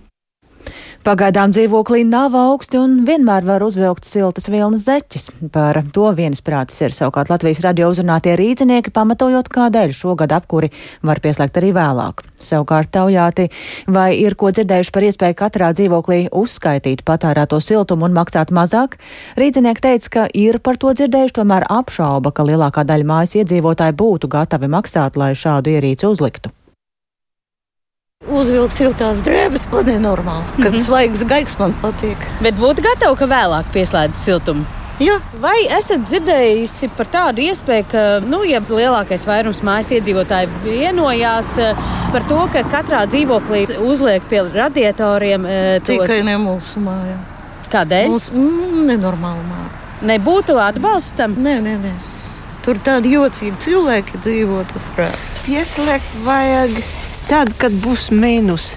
Pagaidām 1.02 1.50
dzīvoklī 1.50 2.04
nav 2.06 2.36
augsti 2.38 2.78
un 2.78 3.00
vienmēr 3.08 3.42
var 3.48 3.64
uzvilkt 3.66 4.06
siltas 4.06 4.46
vilnas 4.54 4.84
zeķes. 4.86 5.32
Par 5.50 5.80
to 5.96 6.12
viensprātis 6.14 6.78
ir 6.86 6.94
savukārt 6.94 7.32
Latvijas 7.34 7.64
radio 7.66 7.88
uzrunātie 7.90 8.36
rīznieki, 8.38 8.94
pamatojot, 8.94 9.50
kādēļ 9.50 9.96
šogad 9.98 10.36
apkuri 10.38 10.70
var 11.02 11.24
pieslēgt 11.24 11.58
arī 11.58 11.74
vēlāk. 11.80 12.22
Savukārt 12.38 12.94
taujāti, 12.94 13.48
vai 13.90 14.12
ir 14.22 14.38
ko 14.38 14.54
dzirdējuši 14.54 14.94
par 14.94 15.10
iespēju 15.10 15.40
katrā 15.42 15.72
dzīvoklī 15.74 16.22
uzskaitīt 16.38 17.02
patērēto 17.10 17.58
siltumu 17.58 18.06
un 18.06 18.22
maksāt 18.22 18.54
mazāk, 18.54 19.00
rīznieki 19.42 19.88
teica, 19.90 20.16
ka 20.20 20.30
ir 20.38 20.62
par 20.62 20.78
to 20.78 20.94
dzirdējuši, 20.94 21.40
tomēr 21.42 21.66
apšauba, 21.82 22.30
ka 22.30 22.46
lielākā 22.46 22.86
daļa 22.86 23.10
mājas 23.16 23.40
iedzīvotāji 23.42 23.98
būtu 23.98 24.30
gatavi 24.38 24.70
maksāt, 24.70 25.18
lai 25.18 25.34
šādu 25.34 25.80
ierīci 25.80 26.14
uzliktu. 26.14 26.54
Uzvilkt 28.30 28.76
siltās 28.78 29.24
drēbes, 29.26 29.64
man 29.72 29.88
ir 29.90 29.98
normāli. 30.02 30.44
Kad 30.60 30.68
mm 30.68 30.76
-hmm. 30.76 30.84
svaigs 30.86 31.24
gaigs 31.26 31.58
man 31.58 31.74
patīk. 31.82 32.18
Bet 32.42 32.54
būtu 32.56 32.84
gatava, 32.86 33.16
ka 33.18 33.26
vēlāk 33.26 33.72
pieslēdz 33.74 34.16
siltumu. 34.16 34.66
Jā. 35.02 35.16
Vai 35.42 35.66
esat 35.66 36.04
dzirdējusi 36.06 36.90
par 36.98 37.08
tādu 37.10 37.42
iespēju, 37.42 37.86
ka, 37.92 38.04
nu, 38.22 38.44
ja 38.46 38.60
lielākais 38.60 39.26
vairums 39.26 39.64
mājas 39.66 39.90
iedzīvotāji 39.98 40.50
vienojās 40.64 41.58
eh, 41.58 41.76
par 42.12 42.28
to, 42.30 42.48
ka 42.54 42.64
katrā 42.64 43.08
dzīvoklī 43.10 43.66
uzliek 43.80 44.22
pie 44.30 44.44
radiatoriem 44.54 45.46
eh, 45.46 45.80
tos... 45.80 45.96
tikai 45.96 46.22
ne 46.24 46.38
mūsu 46.38 46.80
mājā? 46.86 47.18
Kādēļ? 47.74 48.08
Mums 48.08 48.32
mm, 48.32 48.86
nenormāli 48.86 49.46
māja. 49.50 49.70
Nebūtu 50.02 50.62
atbalstam? 50.62 51.34
Nē, 51.34 51.58
nē, 51.66 51.78
nē. 51.82 51.94
Tur 52.62 52.78
tādi 52.78 53.16
jocīgi 53.16 53.58
cilvēki 53.58 54.22
dzīvo, 54.22 54.64
tas 54.74 54.90
prāt. 54.94 55.18
Pieslēgt 55.48 56.20
vajag 56.26 56.84
tad, 57.32 57.56
kad 57.60 57.76
būs 57.84 58.10
mīnus. 58.12 58.76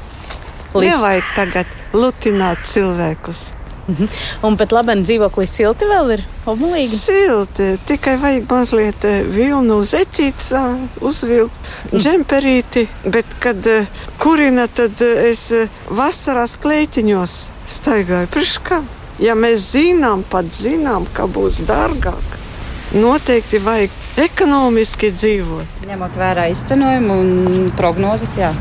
Līdz... 0.75 0.89
Nevajag 0.89 1.29
tagad 1.35 1.77
lutināt 1.95 2.65
cilvēkus. 2.67 3.51
Mm 3.85 3.95
-hmm. 3.95 4.09
Un 4.43 4.57
pat 4.57 4.73
labi, 4.73 4.93
dzīvoklī 5.03 5.47
silti 5.47 5.85
vēl 5.85 6.13
ir 6.13 6.23
omulīgi. 6.47 6.99
Silti, 6.99 7.67
tikai 7.87 8.17
vajag 8.17 8.45
mazliet 8.49 9.05
eh, 9.05 9.23
vilnu 9.37 9.83
zeķītes 9.85 10.53
uzvilkt, 11.01 11.59
mm. 11.93 11.99
džemperīti, 11.99 12.87
bet 13.05 13.27
kad 13.39 13.67
uh, 13.67 13.87
kurina, 14.19 14.67
tad 14.67 14.93
uh, 15.01 15.25
es 15.31 15.53
vasarās 15.91 16.57
klētiņos 16.57 17.35
staigāju. 17.67 18.27
Priekškā, 18.27 18.83
ja 19.19 19.35
mēs 19.35 19.71
zinām, 19.77 20.25
pat 20.31 20.45
zinām, 20.53 21.07
ka 21.13 21.27
būs 21.27 21.61
dārgāk, 21.69 22.39
noteikti 22.95 23.59
vajag 23.59 23.91
ekonomiski 24.21 25.11
dzīvot. 25.15 25.83
Ņemot 25.89 26.19
vērā 26.19 26.47
izcenojumu 26.53 27.17
un 27.25 27.69
prognozes, 27.79 28.37
jā, 28.39 28.53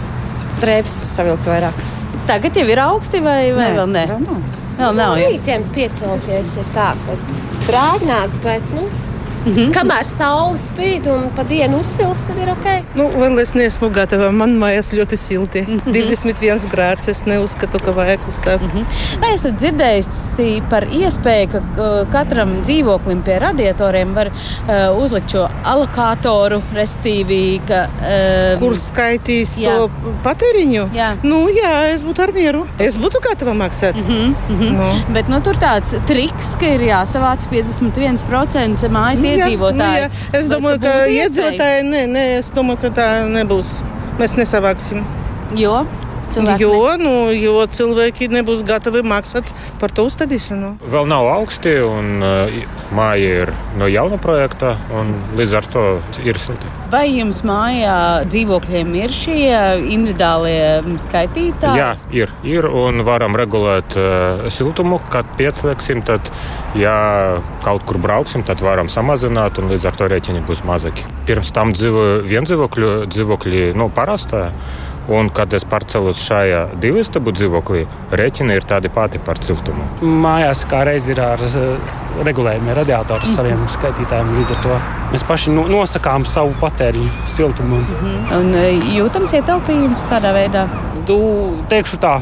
drēbes 0.61 0.95
savilkt 1.13 1.49
vairāk. 1.49 1.83
Tagad 2.29 2.57
jau 2.57 2.65
ir 2.71 2.81
augsti 2.81 3.21
vai, 3.23 3.51
vai 3.53 3.69
nē, 3.69 3.77
vēl 3.77 3.93
ne? 3.93 4.05
Vēl 4.09 4.25
nav. 4.25 4.51
Vēl 4.79 4.97
nav. 4.97 5.15
Rītiem 5.19 5.65
piecelties 5.75 6.55
ir 6.61 6.69
tā, 6.73 6.91
ka 7.05 7.17
drēgnāk, 7.67 8.37
bet, 8.45 8.71
nu, 8.73 8.87
Mm 9.45 9.53
-hmm. 9.53 9.71
Kamēr 9.75 10.05
saule 10.07 10.57
spīd 10.57 11.07
un 11.11 11.23
pa 11.35 11.43
dienu 11.43 11.79
uzsilst, 11.79 12.23
tad 12.27 12.37
ir 12.39 12.49
ok. 12.51 12.67
Nu, 12.95 13.09
vēl 13.11 13.39
es 13.41 13.53
neesmu 13.53 13.89
gatava. 13.89 14.31
Man 14.31 14.55
mājās 14.59 14.93
ļoti 14.95 15.17
silti. 15.17 15.61
Mm 15.67 15.79
-hmm. 15.79 15.93
21 15.93 16.67
grāds. 16.71 17.09
Es 17.09 17.25
neuzskatu, 17.25 17.79
ka 17.79 17.91
vajag 17.91 18.19
uzsākt. 18.29 18.61
Mm 18.61 18.69
-hmm. 18.69 19.19
Vai 19.21 19.33
esat 19.33 19.53
dzirdējusi 19.59 20.63
par 20.69 20.83
iespēju, 20.83 21.49
ka 21.51 22.05
katram 22.11 22.55
dzīvoklim 22.63 23.21
pie 23.21 23.39
radiatoriem 23.39 24.13
var 24.13 24.27
uh, 24.27 25.03
uzlikt 25.03 25.31
šo 25.31 25.49
alokātoru, 25.63 26.61
respektīvi, 26.75 27.61
ka. 27.67 27.87
Uh, 28.53 28.59
Kur 28.59 28.77
skaitīs 28.77 29.57
jā. 29.59 29.75
to 29.75 29.89
patēriņu? 30.23 30.89
Jā. 30.95 31.15
Nu, 31.23 31.47
jā, 31.49 31.93
es 31.93 32.01
būtu 32.01 32.23
ar 32.23 32.33
mieru. 32.33 32.65
Es 32.79 32.97
būtu 32.97 33.21
gatava 33.29 33.53
maksāt. 33.53 33.95
Mm 33.95 34.03
-hmm. 34.07 34.33
Mm 34.49 34.59
-hmm. 34.59 34.71
Nu. 34.71 35.13
Bet 35.13 35.27
nu, 35.27 35.41
tur 35.41 35.55
tāds 35.55 35.95
triks, 36.07 36.55
ka 36.59 36.65
ir 36.65 36.81
jāsavāc 36.81 37.47
51% 37.51 38.89
mājas 38.89 39.32
iedzīvotāji. 39.33 40.05
Nu, 40.07 40.13
jā. 40.13 40.39
Es 40.39 40.51
domāju, 40.51 40.81
ka 40.85 40.93
iedzīvotāji, 41.11 41.83
nē, 41.89 42.05
nē, 42.13 42.23
es 42.39 42.53
domāju, 42.55 42.83
ka 42.85 42.93
tā 43.01 43.09
nebūs. 43.31 43.75
Mēs 44.21 44.37
nesavāksim. 44.39 45.03
Jo? 45.57 45.83
Cilvēki 46.33 46.65
jo, 46.65 46.77
nu, 46.97 47.13
jo 47.37 47.61
cilvēki 47.69 48.29
nebūs 48.33 48.63
gatavi 48.65 49.03
maksāt 49.05 49.49
par 49.81 49.93
to 49.93 50.07
uzstādīšanu. 50.09 50.75
Vēl 50.89 51.09
nav 51.09 51.27
augsti, 51.35 51.75
un 51.85 52.23
uh, 52.25 52.55
māja 52.95 53.43
ir 53.43 53.51
no 53.77 53.89
jauna 53.89 54.17
projekta, 54.21 54.73
un 54.97 55.13
līdz 55.37 55.57
ar 55.59 55.67
to 55.73 55.83
ir 56.25 56.39
silti. 56.41 56.71
Vai 56.93 57.05
jums 57.11 57.43
mājā 57.45 57.95
dzīvokļiem 58.29 58.93
ir 58.99 59.13
šie 59.17 59.43
individuālie 59.93 60.97
skaitītāji? 61.05 61.79
Jā, 61.79 61.91
ir, 62.13 62.33
ir 62.47 62.67
un 62.69 63.05
varam 63.05 63.37
regulēt 63.37 63.97
uh, 63.97 64.47
siltumu, 64.53 65.01
kad 65.13 65.29
pieslēgsim. 65.39 66.01
Tad, 66.03 66.29
ja 66.77 66.95
kaut 67.63 67.85
kur 67.87 67.99
brauksim, 68.01 68.43
tad 68.45 68.61
varam 68.65 68.89
samazināt, 68.91 69.61
un 69.61 69.69
līdz 69.71 69.85
ar 69.89 69.99
to 69.99 70.09
rēķini 70.11 70.43
būs 70.47 70.65
mazāki. 70.67 71.05
Pirms 71.29 71.53
tam 71.55 71.73
dzīvoju 71.77 72.23
viendzīvokļu 72.29 72.95
dzīvokļi, 73.13 73.69
nu, 73.79 73.89
parastā. 73.93 74.49
Un, 75.11 75.27
kad 75.35 75.51
es 75.51 75.65
pārcēlos 75.67 76.21
šajā 76.23 76.61
divu 76.79 77.01
istabu 77.01 77.33
dzīvoklī, 77.35 77.81
rēķini 78.15 78.55
ir 78.55 78.67
tādi 78.67 78.91
pati 78.93 79.19
par 79.19 79.41
siltumu. 79.43 79.83
Mājās 79.99 80.63
kā 80.69 80.85
reiz 80.87 81.09
ir 81.11 81.19
ar 81.19 81.43
uh, 81.43 81.95
regulējumi 82.23 82.75
radiatori 82.77 83.27
mm. 83.27 83.33
saviem 83.35 83.65
skaitītājiem. 83.73 84.31
Līdz 84.37 84.53
ar 84.55 84.61
to 84.63 84.77
mēs 85.11 85.25
paši 85.27 85.55
nosakām 85.57 86.27
savu 86.29 86.55
patēriņu 86.61 87.27
siltumu. 87.27 87.81
Mm 87.81 87.99
-hmm. 87.99 88.37
Un 88.39 88.55
uh, 88.55 88.93
jūtams 88.95 89.35
ietaupījums 89.41 90.07
tādā 90.11 90.31
veidā? 90.37 90.67
Tu 91.07 91.19
teikšu 91.69 91.99
tā. 91.99 92.21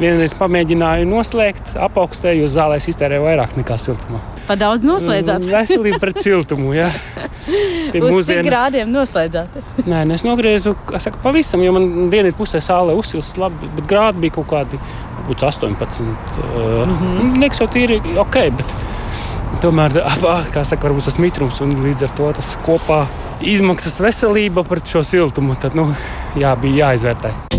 Vienreiz 0.00 0.32
pamēģināju 0.38 1.08
noslēgt, 1.10 1.74
apaugstēju, 1.76 2.44
uz 2.44 2.54
zālē 2.56 2.78
iztērēju 2.80 3.26
vairāk 3.26 3.58
nekā 3.58 3.76
siltumā. 3.76 4.22
Pa 4.50 4.56
daudz 4.58 4.82
noslēdzāt? 4.82 5.44
Veselība 5.46 6.00
pret 6.02 6.18
siltumu, 6.24 6.72
jā. 6.74 6.88
Tie 7.46 8.00
Uz 8.02 8.10
mūsdienu- 8.10 8.42
cik 8.42 8.48
grādiem 8.48 8.90
noslēdzāt? 8.90 9.60
Nē, 9.86 10.02
nu 10.10 10.16
es 10.16 10.24
nogriezu, 10.26 10.74
es 10.96 11.06
saku, 11.06 11.20
pavisam, 11.22 11.62
jo 11.62 11.74
man 11.76 11.86
dienvidu 12.10 12.34
pusē 12.40 12.58
sālē 12.64 12.96
uzsils 12.98 13.36
labi, 13.38 13.70
bet 13.76 13.86
grādi 13.90 14.24
bija 14.24 14.40
kaut 14.40 14.48
kādi, 14.50 14.80
varbūt 15.20 15.44
18. 15.46 16.02
Uh, 16.02 16.82
mm 16.82 16.96
-hmm. 16.96 17.36
Liekas, 17.44 17.60
jau 17.62 17.68
tīri 17.70 18.00
ok, 18.18 18.40
bet 18.58 18.74
tomēr, 19.62 20.00
kā 20.50 20.64
saka, 20.64 20.88
varbūt 20.88 21.04
tas 21.04 21.18
mitrums 21.18 21.60
un 21.60 21.76
līdz 21.84 22.08
ar 22.08 22.16
to 22.16 22.32
tas 22.32 22.56
kopā 22.66 23.06
izmaksas 23.40 24.00
veselība 24.00 24.64
pret 24.64 24.86
šo 24.86 25.02
siltumu, 25.02 25.54
tad, 25.54 25.74
nu, 25.74 25.94
jā, 26.34 26.56
bija 26.60 26.90
jāizvērtē. 26.90 27.49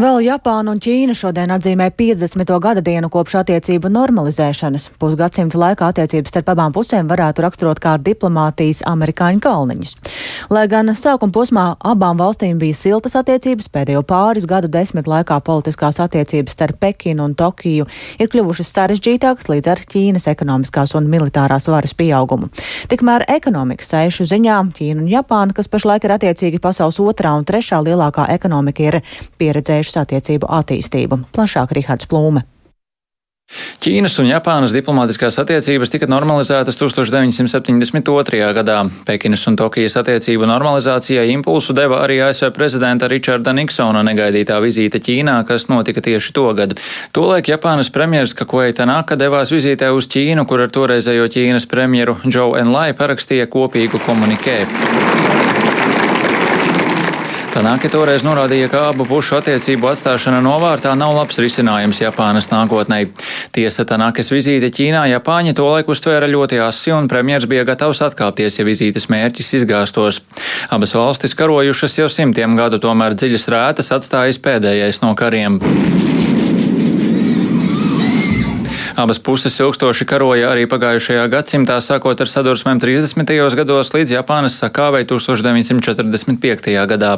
Un 0.00 0.06
vēl 0.06 0.22
Japāna 0.24 0.72
un 0.72 0.78
Ķīna 0.80 1.12
šodien 1.12 1.50
atzīmē 1.52 1.90
50. 1.92 2.48
gada 2.64 2.80
dienu 2.80 3.10
kopš 3.12 3.34
attiecību 3.42 3.90
normalizēšanas. 3.92 4.86
Pusgadsimta 4.96 5.58
laikā 5.60 5.90
attiecības 5.92 6.32
starp 6.32 6.46
abām 6.54 6.72
pusēm 6.72 7.04
varētu 7.10 7.44
raksturot 7.44 7.82
kā 7.84 7.98
diplomātijas 8.00 8.80
amerikāņu 8.88 9.42
kalniņus. 9.44 9.92
Lai 10.56 10.62
gan 10.72 10.88
sākuma 10.96 11.34
posmā 11.36 11.64
abām 11.84 12.16
valstīm 12.16 12.56
bija 12.62 12.78
siltas 12.80 13.18
attiecības, 13.20 13.68
pēdējo 13.74 14.00
pāris 14.08 14.46
gadu 14.48 14.70
desmit 14.72 15.04
laikā 15.04 15.36
politiskās 15.44 16.00
attiecības 16.00 16.56
starp 16.56 16.80
Pekinu 16.80 17.28
un 17.28 17.36
Tokiju 17.36 17.84
ir 18.16 18.32
kļuvušas 18.32 18.72
sarežģītākas 18.78 19.52
līdz 19.52 19.68
ar 19.74 19.84
Ķīnas 19.84 20.30
ekonomiskās 20.32 20.96
un 20.96 21.12
militārās 21.12 21.68
varas 21.68 21.92
pieaugumu. 21.92 22.48
Tikmēr 22.88 23.26
ekonomikas 23.36 23.92
sēšu 23.92 24.30
ziņā 24.32 24.62
Ķīna 24.80 25.04
un 25.04 25.12
Japāna, 25.12 25.52
kas 25.52 25.68
pašlaik 25.68 26.08
ir 26.08 26.16
attiecīgi 26.16 26.64
pasaules 26.64 27.02
otrā 27.04 27.36
un 27.36 27.44
trešā 27.44 27.84
lielākā 27.84 28.30
ekonomika, 28.38 28.88
ir 28.88 29.00
pieredzējušas 29.36 29.89
attiecību 29.98 30.50
attīstību. 30.60 31.24
Plašāk 31.34 31.76
Rihards 31.76 32.10
Plūme. 32.10 32.46
Ķīnas 33.82 34.14
un 34.22 34.28
Japānas 34.28 34.70
diplomātiskās 34.76 35.40
attiecības 35.42 35.90
tika 35.90 36.06
normalizētas 36.10 36.76
1972. 36.78 38.50
gadā. 38.54 38.76
Pekinas 39.08 39.42
un 39.50 39.56
Tokijas 39.58 39.96
attiecību 39.98 40.46
normalizācijai 40.46 41.26
impulsu 41.32 41.74
deva 41.74 41.98
arī 42.04 42.20
ASV 42.28 42.52
prezidenta 42.54 43.08
Richarda 43.10 43.54
Niksona 43.56 44.04
negaidītā 44.06 44.60
vizīte 44.62 45.02
Ķīnā, 45.02 45.40
kas 45.48 45.66
notika 45.72 46.04
tieši 46.06 46.34
togad. 46.36 46.76
Tolaik 47.16 47.50
Japānas 47.50 47.90
premjeras 47.90 48.36
Kakuei 48.38 48.76
Tanaka 48.76 49.18
devās 49.18 49.50
vizītē 49.50 49.90
uz 49.96 50.06
Ķīnu, 50.12 50.46
kur 50.46 50.62
ar 50.62 50.70
toreizējo 50.70 51.26
Ķīnas 51.34 51.66
premjeru 51.70 52.20
Joe 52.30 52.54
Enlai 52.62 52.92
parakstīja 52.94 53.50
kopīgu 53.50 54.04
komunikē. 54.06 54.60
Tanāke 57.50 57.88
toreiz 57.90 58.22
norādīja, 58.22 58.68
ka 58.70 58.80
abu 58.92 59.02
pušu 59.08 59.34
attiecību 59.40 59.88
atstāšana 59.90 60.38
novārtā 60.44 60.92
nav 60.94 61.16
labs 61.16 61.40
risinājums 61.42 61.98
Japānas 61.98 62.46
nākotnē. 62.52 63.00
Tiesa 63.50 63.82
Tanākes 63.90 64.30
vizīte 64.30 64.70
Ķīnā 64.76 65.02
Japāņi 65.10 65.56
tolaik 65.58 65.90
uztvēra 65.90 66.30
ļoti 66.30 66.60
asi 66.62 66.94
un 66.94 67.10
premjers 67.10 67.48
bija 67.50 67.66
gatavs 67.66 68.04
atkāpties, 68.06 68.60
ja 68.60 68.68
vizītes 68.68 69.10
mērķis 69.10 69.50
izgāstos. 69.58 70.22
Abas 70.70 70.94
valstis 70.94 71.34
karojušas 71.34 71.98
jau 71.98 72.06
simtiem 72.12 72.54
gadu, 72.60 72.78
tomēr 72.78 73.18
dziļas 73.18 73.50
rētas 73.50 73.90
atstājis 73.98 74.38
pēdējais 74.46 75.02
no 75.02 75.16
kariem. 75.18 75.58
Abas 78.96 79.18
puses 79.18 79.54
ilgstoši 79.60 80.04
karoja 80.08 80.50
arī 80.50 80.66
pagājušajā 80.70 81.26
gadsimtā, 81.30 81.76
sākot 81.84 82.20
ar 82.20 82.28
sadursmēm 82.30 82.80
30. 82.82 83.30
gados 83.58 83.92
līdz 83.94 84.16
Japānas 84.16 84.56
sakāvei 84.58 85.04
1945. 85.08 86.74
gadā. 86.90 87.12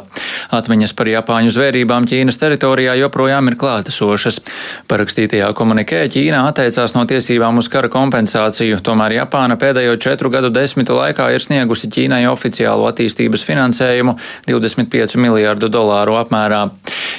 Atmiņas 0.53 0.93
par 0.93 1.09
Japāņu 1.09 1.53
zvērībām 1.55 2.05
Ķīnas 2.09 2.37
teritorijā 2.41 2.93
joprojām 3.01 3.49
ir 3.49 3.57
klātesošas. 3.57 4.41
Parakstītajā 4.91 5.49
komunikē 5.57 6.03
Ķīna 6.13 6.43
atteicās 6.51 6.93
no 6.97 7.05
tiesībām 7.09 7.57
uz 7.61 7.69
kara 7.73 7.89
kompensāciju, 7.93 8.81
tomēr 8.85 9.17
Japāna 9.23 9.57
pēdējo 9.57 9.97
četru 9.97 10.29
gadu 10.33 10.53
desmitu 10.53 10.97
laikā 10.99 11.31
ir 11.33 11.43
sniegusi 11.43 11.89
Ķīnai 11.93 12.23
oficiālu 12.29 12.85
attīstības 12.91 13.45
finansējumu 13.47 14.17
25 14.49 15.17
miljārdu 15.17 15.71
dolāru 15.73 16.19
apmērā. 16.21 16.67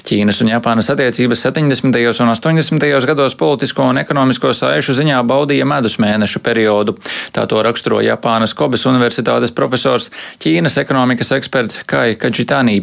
Ķīnas 0.05 0.43
un 0.45 0.53
Japānas 0.53 0.91
attiecības 0.93 1.47
70. 1.49 2.01
un 2.23 2.33
80. 2.35 3.07
gados 3.09 3.35
politisko 3.41 3.89
un 3.91 3.99
ekonomisko 4.03 4.44
saišu 4.53 4.97
ziņā 4.99 5.23
baudīja 5.25 5.65
medus 5.65 5.97
mēnešu 6.03 6.43
periodu. 6.45 6.97
Tā 7.33 7.47
to 7.49 7.63
raksturo 7.65 8.01
Japānas 8.05 8.55
Kobes 8.57 8.85
Universitātes 8.91 9.55
profesors 9.55 10.11
Ķīnas 10.43 10.77
ekonomikas 10.83 11.33
eksperts 11.37 11.81
Kai 11.89 12.17
Kadžitānī. 12.21 12.83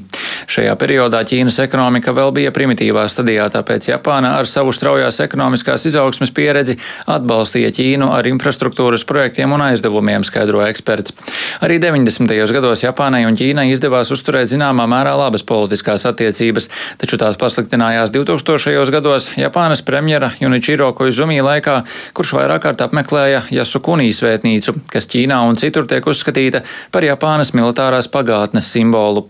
Šajā 0.49 0.73
periodā 0.79 1.21
Ķīnas 1.27 1.59
ekonomika 1.63 2.13
vēl 2.15 2.33
bija 2.35 2.53
primitīvā 2.55 3.05
stadijā, 3.11 3.47
tāpēc 3.53 3.91
Japāna 3.91 4.35
ar 4.39 4.49
savu 4.49 4.73
straujās 4.75 5.19
ekonomiskās 5.23 5.85
izaugsmes 5.89 6.33
pieredzi 6.33 6.77
atbalstīja 7.11 7.71
Ķīnu 7.75 8.09
ar 8.15 8.27
infrastruktūras 8.31 9.05
projektiem 9.07 9.53
un 9.53 9.65
aizdevumiem, 9.67 10.25
skaidro 10.27 10.63
eksperts. 10.65 11.15
Arī 11.61 11.79
90. 11.83 12.31
gados 12.55 12.85
Japānai 12.85 13.23
un 13.27 13.37
Ķīnai 13.39 13.69
izdevās 13.73 14.11
uzturēt 14.13 14.51
zināmā 14.51 14.87
mērā 14.89 15.13
labas 15.19 15.43
politiskās 15.47 16.05
attiecības, 16.09 16.69
taču 17.01 17.19
tās 17.21 17.39
pasliktinājās 17.41 18.13
2000. 18.15 18.91
gados 18.93 19.29
Japānas 19.39 19.83
premjera 19.85 20.31
Junichiro 20.39 20.91
Koizumi 20.97 21.39
laikā, 21.51 21.77
kurš 22.17 22.35
vairāk 22.39 22.65
kārt 22.65 22.83
apmeklēja 22.85 23.43
Jasukunijas 23.53 24.21
svētnīcu, 24.21 24.75
kas 24.91 25.09
Ķīnā 25.11 25.37
un 25.47 25.59
citur 25.59 25.87
tiek 25.89 26.05
uzskatīta 26.07 26.63
par 26.93 27.05
Japānas 27.05 27.53
militārās 27.57 28.09
pagātnes 28.11 28.69
simbolu. 28.71 29.27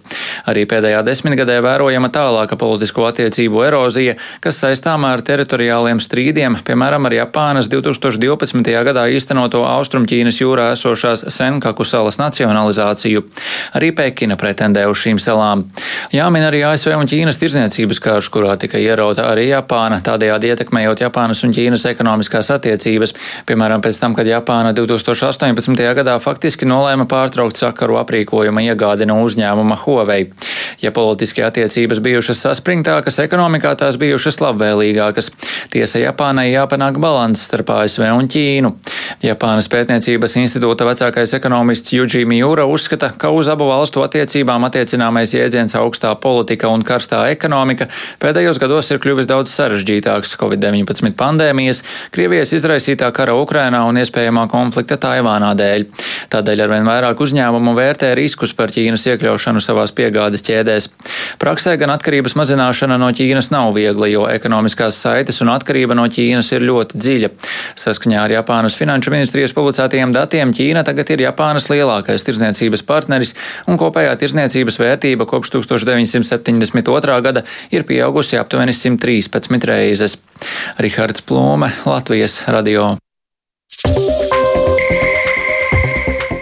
Arī 0.50 0.66
pēdējā 0.70 1.02
desmitgadē 1.08 1.60
vērojama 1.64 2.12
tālāka 2.14 2.58
politisko 2.60 3.08
attiecību 3.10 3.64
erozija, 3.68 4.18
kas 4.44 4.60
saistām 4.64 5.06
ar 5.10 5.24
teritoriāliem 5.26 6.02
strīdiem, 6.04 6.60
piemēram, 6.68 7.08
ar 7.10 7.18
Japānas 7.18 7.70
2012. 7.72 8.72
gadā 8.88 9.08
īstenoto 9.16 9.64
Austrumķīnas 9.68 10.42
jūrā 10.42 10.72
esošās 10.76 11.26
Senkaku 11.34 11.86
salas 11.88 12.20
nacionalizāciju. 12.22 13.24
Arī 13.78 13.92
Pekina 13.96 14.38
pretendē 14.40 14.86
uz 14.90 15.02
šīm 15.02 15.20
salām. 15.22 15.66
Jāmin 16.14 16.46
arī 16.48 16.64
ASV 16.68 16.96
un 16.98 17.10
Ķīnas 17.10 17.40
tirzniecības 17.42 18.02
karš, 18.04 18.32
kurā 18.34 18.58
tika 18.62 18.80
ierauta 18.82 19.28
arī 19.32 19.50
Japāna, 19.52 20.02
tādējādi 20.06 20.52
ietekmējot 20.54 21.06
Japānas 21.06 21.44
un 21.48 21.56
Ķīnas 21.56 21.88
ekonomiskās 22.12 22.50
attiecības. 22.52 23.14
Piemēram, 23.48 23.82
pēc 23.82 24.00
tam, 24.02 24.16
kad 24.16 24.28
Japāna 24.28 24.74
2018. 24.76 25.80
gadā 25.96 26.18
faktiski 26.20 26.68
nolēma 26.68 27.08
pārtraukt 27.08 27.56
sakaru 27.56 27.96
aprīkojuma 28.02 28.62
iegādi 28.66 29.08
no 29.08 29.22
uzņēmuma 29.24 29.78
Huawei. 29.86 30.28
Ja 30.82 30.92
politiski 30.92 31.44
attiecības 31.46 32.02
bijušas 32.04 32.44
saspringtākas, 32.44 33.20
ekonomikā 33.24 33.74
tās 33.80 33.98
bijušas 34.02 34.42
labvēlīgākas. 34.44 35.32
Tiesa 35.72 36.02
Japānai 36.04 36.52
jāpanāk 36.52 37.00
balans 37.00 37.46
starp 37.48 37.72
ASV 37.78 38.10
un 38.12 38.28
Ķīnu. 38.28 38.74
Japānas 39.24 39.70
pētniecības 39.72 40.36
institūta 40.42 40.88
vecākais 40.90 41.36
ekonomists 41.38 41.94
Juji 41.96 42.26
Miura 42.28 42.66
uzskata, 42.68 43.14
ka 43.18 43.32
uz 43.32 43.48
abu 43.52 43.70
valstu 43.70 44.04
attiecībām 44.04 44.68
attiecināmais 44.68 45.36
jēdziens 45.36 45.78
augstā 45.80 46.12
politika 46.20 46.72
un 46.72 46.84
karstā 46.84 47.24
ekonomika 47.32 47.88
pēdējos 48.20 48.60
gados 48.60 48.92
ir 48.92 49.00
kļuvis 49.04 49.30
daudz 49.30 49.54
sarežģītāks 49.56 50.36
Covid-19 50.42 51.16
pandēmijas, 51.22 51.84
Krievijas 52.12 52.54
izraisītā 52.58 53.10
kara 53.16 53.36
Ukrainā 53.38 53.84
un 53.88 54.00
iespējamā 54.02 54.48
konflikta 54.52 54.98
Taivānā 55.02 55.52
dēļ. 55.58 55.86
Tādēļ 56.34 56.64
arvien 56.66 56.88
vairāk 56.88 57.22
uzņēmumu 57.22 57.76
vērtē 57.78 58.12
riskus 58.18 58.54
par 58.58 58.74
Ķīnas 58.74 59.06
iekļaušanu 59.12 59.62
savās 59.64 59.94
piegādes 59.96 60.44
ķēdēs. 60.48 60.90
Praksē 61.42 61.76
gan 61.82 61.94
atkarības 61.96 62.36
mazināšana 62.40 62.98
no 63.02 63.12
Ķīnas 63.16 63.52
nav 63.54 63.74
viegla, 63.78 64.10
jo 64.12 64.26
ekonomiskās 64.32 65.00
saites 65.04 65.42
un 65.44 65.52
atkarība 65.54 65.98
no 65.98 66.08
Ķīnas 66.12 66.52
ir 66.56 66.66
ļoti 66.68 67.02
dziļa. 67.02 67.32
Saskaņā 67.80 68.26
ar 68.26 68.36
Japānas 68.38 68.78
finanšu 68.80 69.14
ministrijas 69.14 69.56
publicētajiem 69.58 70.16
datiem 70.16 70.54
Ķīna 70.56 70.86
tagad 70.88 71.14
ir 71.14 71.26
Japānas 71.28 71.70
lielākais 71.72 72.26
tirzniecības 72.28 72.86
partneris 72.88 73.36
un 73.68 73.80
kopējā 73.82 74.16
tirzniecības 74.22 74.80
vērtība 74.82 75.28
kopš 75.30 75.56
1972. 75.58 77.22
gada 77.26 77.46
ir 77.72 77.86
pieaugusi 77.88 78.40
aptuveni 78.40 78.76
113 78.76 79.70
reizes. 79.70 80.18
Rihards 80.82 81.22
Plūme, 81.28 81.70
Latvijas 81.92 82.44
radio. 82.48 82.98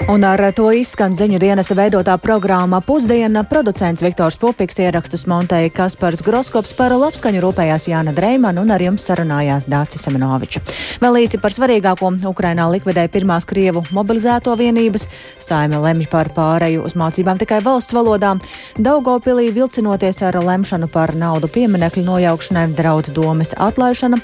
Un 0.09 0.23
ar 0.25 0.41
to 0.57 0.71
izskan 0.73 1.13
ziņu 1.13 1.37
dienesta 1.37 1.75
veidotā 1.77 2.15
programma 2.17 2.79
Pusdiena. 2.81 3.43
Producents 3.45 4.01
Viktors 4.01 4.39
Pupiks 4.41 4.79
ierakstus 4.81 5.27
montēja 5.29 5.69
Kaspars 5.69 6.23
Groskops 6.25 6.73
par 6.73 6.95
labskaņu 6.97 7.43
rūpējās 7.43 7.85
Jāna 7.91 8.15
Dreimana 8.17 8.63
un 8.63 8.73
ar 8.73 8.81
jums 8.81 9.05
sarunājās 9.05 9.67
Dācis 9.69 10.07
Semenoviča. 10.07 10.63
Vēl 11.03 11.19
īsi 11.21 11.37
par 11.37 11.53
svarīgāko 11.53 12.09
Ukrainā 12.25 12.65
likvidēja 12.73 13.13
pirmās 13.13 13.45
Krievu 13.45 13.85
mobilizēto 13.93 14.57
vienības. 14.57 15.05
Saime 15.45 15.77
lemj 15.77 16.09
par 16.09 16.33
pāreju 16.33 16.89
uz 16.89 16.97
mācībām 16.97 17.37
tikai 17.37 17.61
valsts 17.61 17.93
valodām. 17.93 18.41
Daugopilī 18.81 19.51
vilcinoties 19.53 20.23
ar 20.25 20.41
lemšanu 20.41 20.89
par 20.89 21.13
naudu 21.13 21.53
pieminekļu 21.53 22.07
nojaukšanai 22.09 22.71
draud 22.73 23.13
domas 23.13 23.53
atlaišana 23.53 24.17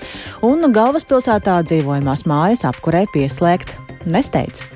un 0.50 0.66
galvaspilsētā 0.66 1.62
dzīvojamās 1.70 2.26
mājas 2.26 2.66
apkurē 2.74 3.06
pieslēgt 3.14 3.78
nesteidz. 4.10 4.75